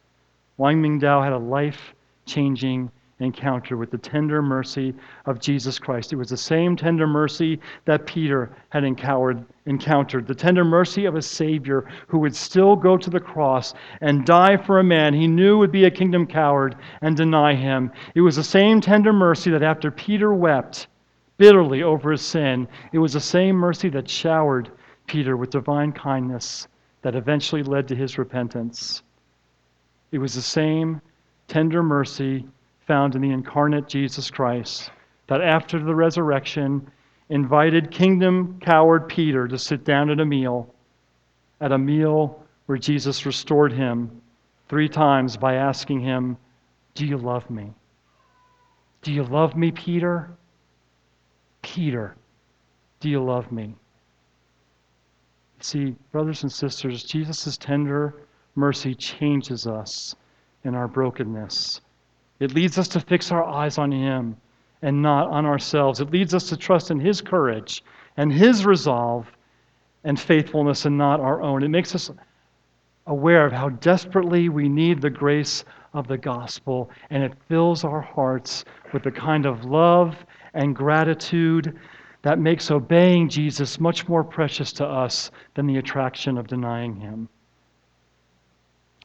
Wang 0.56 0.82
Mingdao 0.82 1.22
had 1.22 1.32
a 1.32 1.38
life 1.38 1.94
changing 2.24 2.90
encounter 3.18 3.76
with 3.76 3.90
the 3.90 3.98
tender 3.98 4.42
mercy 4.42 4.94
of 5.24 5.40
Jesus 5.40 5.78
Christ. 5.78 6.12
It 6.12 6.16
was 6.16 6.28
the 6.28 6.36
same 6.36 6.76
tender 6.76 7.06
mercy 7.06 7.58
that 7.86 8.06
Peter 8.06 8.50
had 8.68 8.84
encountered, 8.84 9.44
encountered, 9.64 10.26
the 10.26 10.34
tender 10.34 10.64
mercy 10.64 11.06
of 11.06 11.14
a 11.14 11.22
Savior 11.22 11.88
who 12.08 12.18
would 12.18 12.36
still 12.36 12.76
go 12.76 12.98
to 12.98 13.08
the 13.08 13.20
cross 13.20 13.72
and 14.02 14.26
die 14.26 14.56
for 14.56 14.78
a 14.78 14.84
man 14.84 15.14
he 15.14 15.26
knew 15.26 15.56
would 15.58 15.72
be 15.72 15.84
a 15.84 15.90
kingdom 15.90 16.26
coward 16.26 16.76
and 17.00 17.16
deny 17.16 17.54
him. 17.54 17.90
It 18.14 18.20
was 18.20 18.36
the 18.36 18.44
same 18.44 18.80
tender 18.82 19.14
mercy 19.14 19.50
that 19.50 19.62
after 19.62 19.90
Peter 19.90 20.34
wept 20.34 20.88
bitterly 21.38 21.82
over 21.82 22.12
his 22.12 22.22
sin, 22.22 22.68
it 22.92 22.98
was 22.98 23.14
the 23.14 23.20
same 23.20 23.56
mercy 23.56 23.88
that 23.90 24.10
showered 24.10 24.70
Peter 25.06 25.36
with 25.36 25.50
divine 25.50 25.92
kindness 25.92 26.68
that 27.02 27.14
eventually 27.14 27.62
led 27.62 27.88
to 27.88 27.94
his 27.94 28.18
repentance. 28.18 29.02
It 30.12 30.18
was 30.18 30.34
the 30.34 30.42
same 30.42 31.00
tender 31.48 31.82
mercy 31.82 32.46
found 32.86 33.14
in 33.14 33.22
the 33.22 33.30
incarnate 33.30 33.88
Jesus 33.88 34.30
Christ, 34.30 34.90
that 35.26 35.40
after 35.40 35.82
the 35.82 35.94
resurrection 35.94 36.90
invited 37.28 37.90
kingdom 37.90 38.58
coward 38.60 39.08
Peter 39.08 39.48
to 39.48 39.58
sit 39.58 39.84
down 39.84 40.10
at 40.10 40.20
a 40.20 40.24
meal, 40.24 40.72
at 41.60 41.72
a 41.72 41.78
meal 41.78 42.42
where 42.66 42.78
Jesus 42.78 43.26
restored 43.26 43.72
him 43.72 44.22
three 44.68 44.88
times 44.88 45.36
by 45.36 45.54
asking 45.54 46.00
him, 46.00 46.36
Do 46.94 47.06
you 47.06 47.16
love 47.16 47.48
me? 47.50 47.72
Do 49.02 49.12
you 49.12 49.24
love 49.24 49.56
me, 49.56 49.72
Peter? 49.72 50.30
Peter, 51.62 52.16
do 53.00 53.08
you 53.08 53.22
love 53.22 53.50
me? 53.50 53.74
See, 55.60 55.96
brothers 56.12 56.42
and 56.42 56.52
sisters, 56.52 57.02
Jesus' 57.02 57.56
tender 57.56 58.22
mercy 58.54 58.94
changes 58.94 59.66
us 59.66 60.14
in 60.64 60.74
our 60.74 60.88
brokenness. 60.88 61.80
It 62.38 62.54
leads 62.54 62.76
us 62.76 62.88
to 62.88 63.00
fix 63.00 63.32
our 63.32 63.44
eyes 63.44 63.78
on 63.78 63.90
Him 63.90 64.36
and 64.82 65.00
not 65.00 65.28
on 65.28 65.46
ourselves. 65.46 66.00
It 66.00 66.10
leads 66.10 66.34
us 66.34 66.48
to 66.50 66.56
trust 66.56 66.90
in 66.90 67.00
His 67.00 67.20
courage 67.20 67.82
and 68.16 68.32
His 68.32 68.66
resolve 68.66 69.30
and 70.04 70.20
faithfulness 70.20 70.84
and 70.84 70.98
not 70.98 71.20
our 71.20 71.40
own. 71.40 71.62
It 71.62 71.68
makes 71.68 71.94
us 71.94 72.10
aware 73.06 73.46
of 73.46 73.52
how 73.52 73.70
desperately 73.70 74.48
we 74.48 74.68
need 74.68 75.00
the 75.00 75.10
grace 75.10 75.64
of 75.94 76.08
the 76.08 76.18
gospel, 76.18 76.90
and 77.10 77.22
it 77.22 77.32
fills 77.48 77.84
our 77.84 78.02
hearts 78.02 78.64
with 78.92 79.02
the 79.02 79.10
kind 79.10 79.46
of 79.46 79.64
love 79.64 80.16
and 80.52 80.76
gratitude 80.76 81.78
that 82.22 82.38
makes 82.38 82.70
obeying 82.70 83.28
Jesus 83.28 83.80
much 83.80 84.08
more 84.08 84.24
precious 84.24 84.72
to 84.74 84.84
us 84.84 85.30
than 85.54 85.66
the 85.66 85.78
attraction 85.78 86.36
of 86.36 86.48
denying 86.48 86.96
Him. 86.96 87.28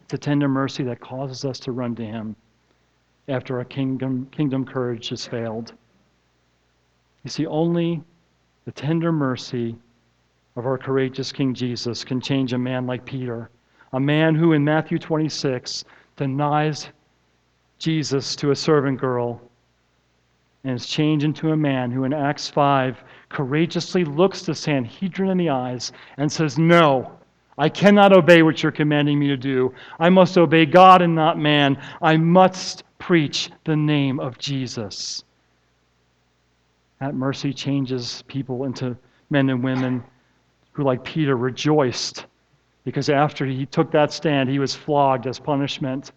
It's 0.01 0.13
a 0.13 0.17
tender 0.17 0.49
mercy 0.49 0.83
that 0.83 0.99
causes 0.99 1.45
us 1.45 1.59
to 1.59 1.71
run 1.71 1.95
to 1.95 2.05
Him 2.05 2.35
after 3.27 3.57
our 3.57 3.65
kingdom, 3.65 4.27
kingdom 4.31 4.65
courage 4.65 5.09
has 5.09 5.25
failed. 5.25 5.73
You 7.23 7.29
see, 7.29 7.45
only 7.45 8.01
the 8.65 8.71
tender 8.71 9.11
mercy 9.11 9.75
of 10.55 10.65
our 10.65 10.77
courageous 10.77 11.31
King 11.31 11.53
Jesus 11.53 12.03
can 12.03 12.19
change 12.19 12.53
a 12.53 12.57
man 12.57 12.85
like 12.85 13.05
Peter, 13.05 13.49
a 13.93 13.99
man 13.99 14.35
who 14.35 14.53
in 14.53 14.63
Matthew 14.63 14.99
26 14.99 15.85
denies 16.15 16.89
Jesus 17.77 18.35
to 18.37 18.51
a 18.51 18.55
servant 18.55 18.99
girl 18.99 19.41
and 20.63 20.75
is 20.75 20.85
changed 20.85 21.25
into 21.25 21.51
a 21.51 21.57
man 21.57 21.89
who 21.89 22.03
in 22.03 22.13
Acts 22.13 22.47
5 22.47 23.03
courageously 23.29 24.05
looks 24.05 24.43
the 24.43 24.53
Sanhedrin 24.53 25.29
in 25.29 25.37
the 25.37 25.49
eyes 25.49 25.91
and 26.17 26.31
says, 26.31 26.57
No, 26.57 27.11
I 27.61 27.69
cannot 27.69 28.11
obey 28.11 28.41
what 28.41 28.63
you're 28.63 28.71
commanding 28.71 29.19
me 29.19 29.27
to 29.27 29.37
do. 29.37 29.71
I 29.99 30.09
must 30.09 30.35
obey 30.35 30.65
God 30.65 31.03
and 31.03 31.13
not 31.13 31.37
man. 31.37 31.79
I 32.01 32.17
must 32.17 32.83
preach 32.97 33.51
the 33.65 33.75
name 33.75 34.19
of 34.19 34.39
Jesus. 34.39 35.23
That 36.99 37.13
mercy 37.13 37.53
changes 37.53 38.23
people 38.27 38.63
into 38.63 38.97
men 39.29 39.47
and 39.51 39.63
women 39.63 40.03
who, 40.71 40.81
like 40.81 41.03
Peter, 41.03 41.37
rejoiced 41.37 42.25
because 42.83 43.11
after 43.11 43.45
he 43.45 43.67
took 43.67 43.91
that 43.91 44.11
stand, 44.11 44.49
he 44.49 44.57
was 44.57 44.73
flogged 44.73 45.27
as 45.27 45.37
punishment. 45.37 46.13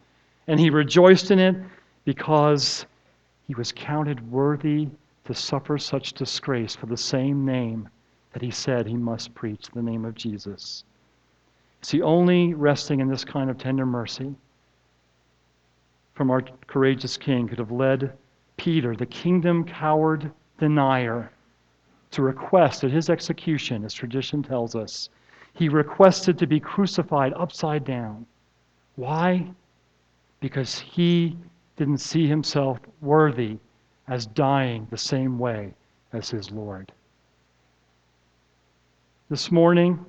And 0.46 0.58
he 0.58 0.70
rejoiced 0.70 1.30
in 1.30 1.38
it 1.38 1.56
because 2.06 2.86
he 3.48 3.54
was 3.54 3.70
counted 3.70 4.32
worthy 4.32 4.88
to 5.26 5.34
suffer 5.34 5.76
such 5.76 6.14
disgrace 6.14 6.74
for 6.74 6.86
the 6.86 6.96
same 6.96 7.44
name 7.44 7.90
that 8.32 8.40
he 8.40 8.50
said 8.50 8.86
he 8.86 8.96
must 8.96 9.34
preach 9.34 9.68
the 9.74 9.82
name 9.82 10.06
of 10.06 10.14
Jesus. 10.14 10.84
See, 11.84 12.00
only 12.00 12.54
resting 12.54 13.00
in 13.00 13.08
this 13.08 13.26
kind 13.26 13.50
of 13.50 13.58
tender 13.58 13.84
mercy 13.84 14.34
from 16.14 16.30
our 16.30 16.40
courageous 16.66 17.18
king 17.18 17.46
could 17.46 17.58
have 17.58 17.70
led 17.70 18.16
Peter, 18.56 18.96
the 18.96 19.04
kingdom 19.04 19.64
coward 19.64 20.32
denier, 20.56 21.30
to 22.12 22.22
request 22.22 22.84
at 22.84 22.90
his 22.90 23.10
execution, 23.10 23.84
as 23.84 23.92
tradition 23.92 24.42
tells 24.42 24.74
us, 24.74 25.10
he 25.52 25.68
requested 25.68 26.38
to 26.38 26.46
be 26.46 26.58
crucified 26.58 27.34
upside 27.34 27.84
down. 27.84 28.24
Why? 28.96 29.46
Because 30.40 30.78
he 30.78 31.36
didn't 31.76 31.98
see 31.98 32.26
himself 32.26 32.78
worthy 33.02 33.58
as 34.08 34.24
dying 34.24 34.86
the 34.88 34.96
same 34.96 35.38
way 35.38 35.74
as 36.14 36.30
his 36.30 36.50
Lord. 36.50 36.92
This 39.28 39.52
morning, 39.52 40.02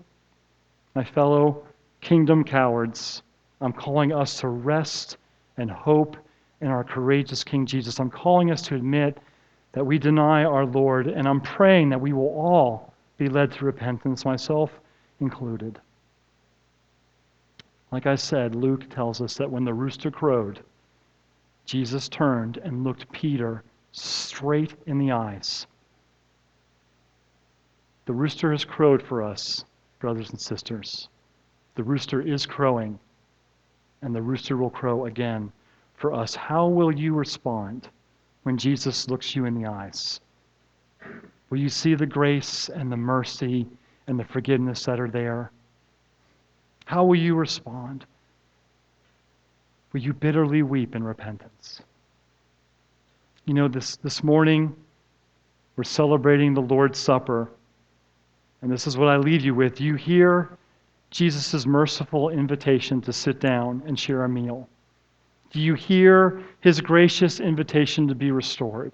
my 0.95 1.03
fellow 1.03 1.63
kingdom 2.01 2.43
cowards, 2.43 3.21
I'm 3.61 3.73
calling 3.73 4.13
us 4.13 4.39
to 4.39 4.47
rest 4.47 5.17
and 5.57 5.69
hope 5.69 6.15
in 6.61 6.67
our 6.67 6.83
courageous 6.83 7.43
King 7.43 7.65
Jesus. 7.65 7.99
I'm 7.99 8.09
calling 8.09 8.49
us 8.49 8.61
to 8.63 8.75
admit 8.75 9.17
that 9.73 9.85
we 9.85 9.99
deny 9.99 10.45
our 10.45 10.65
Lord, 10.65 11.07
and 11.07 11.27
I'm 11.27 11.41
praying 11.41 11.89
that 11.89 11.99
we 11.99 12.13
will 12.13 12.29
all 12.29 12.93
be 13.17 13.27
led 13.27 13.51
to 13.53 13.65
repentance, 13.65 14.23
myself 14.23 14.71
included. 15.19 15.79
Like 17.91 18.05
I 18.07 18.15
said, 18.15 18.55
Luke 18.55 18.89
tells 18.89 19.21
us 19.21 19.35
that 19.35 19.51
when 19.51 19.65
the 19.65 19.73
rooster 19.73 20.11
crowed, 20.11 20.61
Jesus 21.65 22.07
turned 22.07 22.57
and 22.57 22.83
looked 22.83 23.11
Peter 23.11 23.63
straight 23.91 24.75
in 24.85 24.97
the 24.97 25.11
eyes. 25.11 25.67
The 28.05 28.13
rooster 28.13 28.51
has 28.51 28.63
crowed 28.63 29.01
for 29.01 29.23
us, 29.23 29.65
brothers 30.05 30.29
and 30.29 30.39
sisters. 30.39 31.09
The 31.73 31.83
rooster 31.83 32.21
is 32.21 32.45
crowing, 32.45 32.99
and 34.03 34.13
the 34.13 34.21
rooster 34.21 34.55
will 34.55 34.69
crow 34.69 35.07
again 35.07 35.51
for 35.95 36.13
us. 36.13 36.35
How 36.35 36.67
will 36.67 36.91
you 36.91 37.15
respond 37.15 37.89
when 38.43 38.55
Jesus 38.55 39.09
looks 39.09 39.35
you 39.35 39.45
in 39.45 39.55
the 39.55 39.67
eyes? 39.67 40.21
Will 41.49 41.57
you 41.57 41.69
see 41.69 41.95
the 41.95 42.05
grace 42.05 42.69
and 42.69 42.91
the 42.91 42.97
mercy 42.97 43.65
and 44.05 44.19
the 44.19 44.25
forgiveness 44.25 44.85
that 44.85 44.99
are 44.99 45.09
there? 45.09 45.51
How 46.85 47.03
will 47.03 47.15
you 47.15 47.33
respond? 47.33 48.05
Will 49.91 50.01
you 50.01 50.13
bitterly 50.13 50.61
weep 50.61 50.95
in 50.95 51.03
repentance? 51.03 51.81
You 53.45 53.55
know, 53.55 53.67
this, 53.67 53.95
this 53.95 54.23
morning, 54.23 54.75
we're 55.75 55.83
celebrating 55.83 56.53
the 56.53 56.61
Lord's 56.61 56.99
Supper. 56.99 57.49
And 58.61 58.71
this 58.71 58.87
is 58.87 58.97
what 58.97 59.09
I 59.09 59.17
leave 59.17 59.43
you 59.43 59.53
with. 59.53 59.75
Do 59.75 59.83
you 59.83 59.95
hear 59.95 60.57
Jesus' 61.15 61.65
merciful 61.65 62.29
invitation 62.29 62.99
to 62.99 63.13
sit 63.13 63.39
down 63.39 63.81
and 63.85 63.97
share 63.97 64.25
a 64.25 64.29
meal. 64.29 64.67
Do 65.51 65.61
you 65.61 65.73
hear 65.73 66.43
his 66.59 66.81
gracious 66.81 67.39
invitation 67.39 68.05
to 68.09 68.15
be 68.15 68.31
restored? 68.31 68.91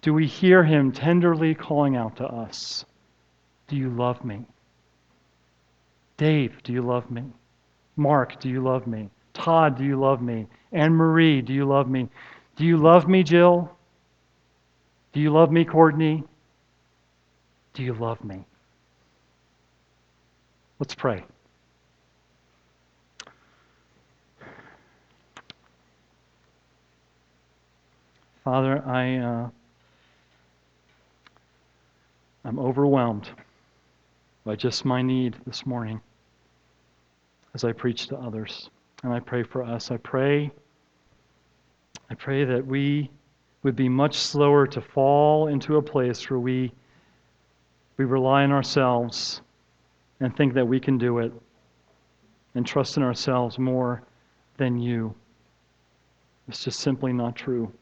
Do 0.00 0.12
we 0.12 0.26
hear 0.26 0.64
him 0.64 0.90
tenderly 0.90 1.54
calling 1.54 1.94
out 1.94 2.16
to 2.16 2.26
us? 2.26 2.84
Do 3.68 3.76
you 3.76 3.90
love 3.90 4.24
me? 4.24 4.44
Dave, 6.16 6.60
do 6.64 6.72
you 6.72 6.82
love 6.82 7.08
me? 7.12 7.22
Mark, 7.94 8.40
do 8.40 8.48
you 8.48 8.60
love 8.60 8.88
me? 8.88 9.08
Todd, 9.34 9.78
do 9.78 9.84
you 9.84 9.96
love 9.96 10.20
me? 10.20 10.48
Anne 10.72 10.94
Marie, 10.94 11.42
do 11.42 11.52
you 11.52 11.64
love 11.64 11.88
me? 11.88 12.08
Do 12.56 12.64
you 12.64 12.76
love 12.76 13.06
me, 13.06 13.22
Jill? 13.22 13.70
Do 15.12 15.20
you 15.20 15.30
love 15.30 15.52
me, 15.52 15.64
Courtney? 15.64 16.24
Do 17.74 17.82
you 17.82 17.94
love 17.94 18.22
me? 18.24 18.44
Let's 20.78 20.94
pray. 20.94 21.24
Father, 28.44 28.82
I, 28.84 29.16
uh, 29.18 29.48
I'm 32.44 32.58
overwhelmed 32.58 33.28
by 34.44 34.56
just 34.56 34.84
my 34.84 35.00
need 35.00 35.36
this 35.46 35.64
morning 35.64 36.00
as 37.54 37.62
I 37.62 37.70
preach 37.72 38.08
to 38.08 38.16
others. 38.16 38.68
And 39.04 39.12
I 39.12 39.20
pray 39.20 39.44
for 39.44 39.62
us. 39.62 39.90
I 39.90 39.96
pray, 39.98 40.50
I 42.10 42.14
pray 42.14 42.44
that 42.44 42.66
we 42.66 43.10
would 43.62 43.76
be 43.76 43.88
much 43.88 44.16
slower 44.16 44.66
to 44.66 44.80
fall 44.80 45.46
into 45.46 45.76
a 45.76 45.82
place 45.82 46.28
where 46.28 46.40
we, 46.40 46.72
we 48.02 48.06
rely 48.06 48.42
on 48.42 48.50
ourselves 48.50 49.42
and 50.18 50.36
think 50.36 50.54
that 50.54 50.66
we 50.66 50.80
can 50.80 50.98
do 50.98 51.20
it 51.20 51.32
and 52.56 52.66
trust 52.66 52.96
in 52.96 53.02
ourselves 53.04 53.60
more 53.60 54.02
than 54.56 54.76
you. 54.76 55.14
It's 56.48 56.64
just 56.64 56.80
simply 56.80 57.12
not 57.12 57.36
true. 57.36 57.72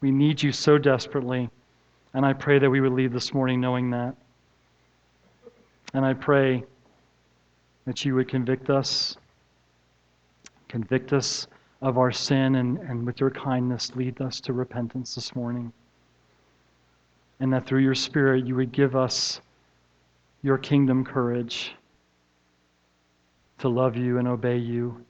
We 0.00 0.12
need 0.12 0.40
you 0.40 0.52
so 0.52 0.78
desperately. 0.78 1.50
And 2.14 2.24
I 2.24 2.32
pray 2.32 2.60
that 2.60 2.70
we 2.70 2.80
would 2.80 2.92
leave 2.92 3.12
this 3.12 3.34
morning 3.34 3.60
knowing 3.60 3.90
that. 3.90 4.14
And 5.94 6.04
I 6.04 6.14
pray 6.14 6.62
that 7.86 8.04
you 8.04 8.14
would 8.14 8.28
convict 8.28 8.70
us, 8.70 9.16
convict 10.68 11.12
us 11.12 11.48
of 11.82 11.98
our 11.98 12.12
sin, 12.12 12.54
and, 12.54 12.78
and 12.78 13.04
with 13.04 13.18
your 13.18 13.30
kindness, 13.32 13.96
lead 13.96 14.20
us 14.20 14.40
to 14.42 14.52
repentance 14.52 15.16
this 15.16 15.34
morning. 15.34 15.72
And 17.40 17.52
that 17.52 17.66
through 17.66 17.80
your 17.80 17.96
Spirit, 17.96 18.46
you 18.46 18.54
would 18.54 18.70
give 18.70 18.94
us 18.94 19.40
your 20.46 20.56
kingdom 20.56 21.04
courage 21.04 21.74
to 23.58 23.68
love 23.68 23.96
you 23.96 24.18
and 24.18 24.28
obey 24.28 24.56
you 24.56 25.04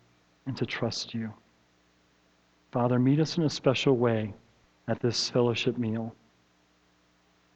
and 0.47 0.57
to 0.57 0.65
trust 0.65 1.13
you. 1.13 1.31
Father, 2.73 2.99
meet 2.99 3.21
us 3.21 3.37
in 3.37 3.43
a 3.43 3.51
special 3.51 3.99
way 3.99 4.33
at 4.89 4.99
this 5.03 5.29
fellowship 5.29 5.77
meal. 5.77 6.15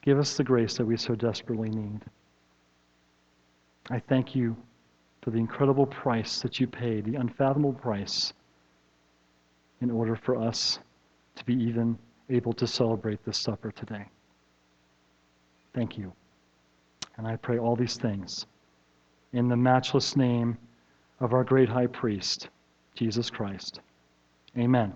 Give 0.02 0.18
us 0.18 0.36
the 0.36 0.44
grace 0.44 0.76
that 0.76 0.84
we 0.84 0.98
so 0.98 1.14
desperately 1.14 1.70
need. 1.70 2.02
I 3.88 3.98
thank 3.98 4.34
you 4.34 4.54
for 5.22 5.30
the 5.30 5.38
incredible 5.38 5.86
price 5.86 6.42
that 6.42 6.60
you 6.60 6.66
paid, 6.66 7.06
the 7.06 7.14
unfathomable 7.14 7.72
price, 7.72 8.34
in 9.80 9.90
order 9.90 10.16
for 10.16 10.36
us 10.36 10.80
to 11.34 11.44
be 11.46 11.54
even 11.54 11.98
able 12.28 12.52
to 12.52 12.66
celebrate 12.66 13.24
this 13.24 13.38
supper 13.38 13.72
today. 13.72 14.04
Thank 15.72 15.96
you. 15.96 16.12
And 17.16 17.26
I 17.26 17.36
pray 17.36 17.58
all 17.58 17.76
these 17.76 17.96
things 17.96 18.46
in 19.32 19.48
the 19.48 19.56
matchless 19.56 20.16
name 20.16 20.56
of 21.20 21.32
our 21.32 21.44
great 21.44 21.68
high 21.68 21.86
priest, 21.86 22.48
Jesus 22.94 23.30
Christ. 23.30 23.80
Amen. 24.58 24.94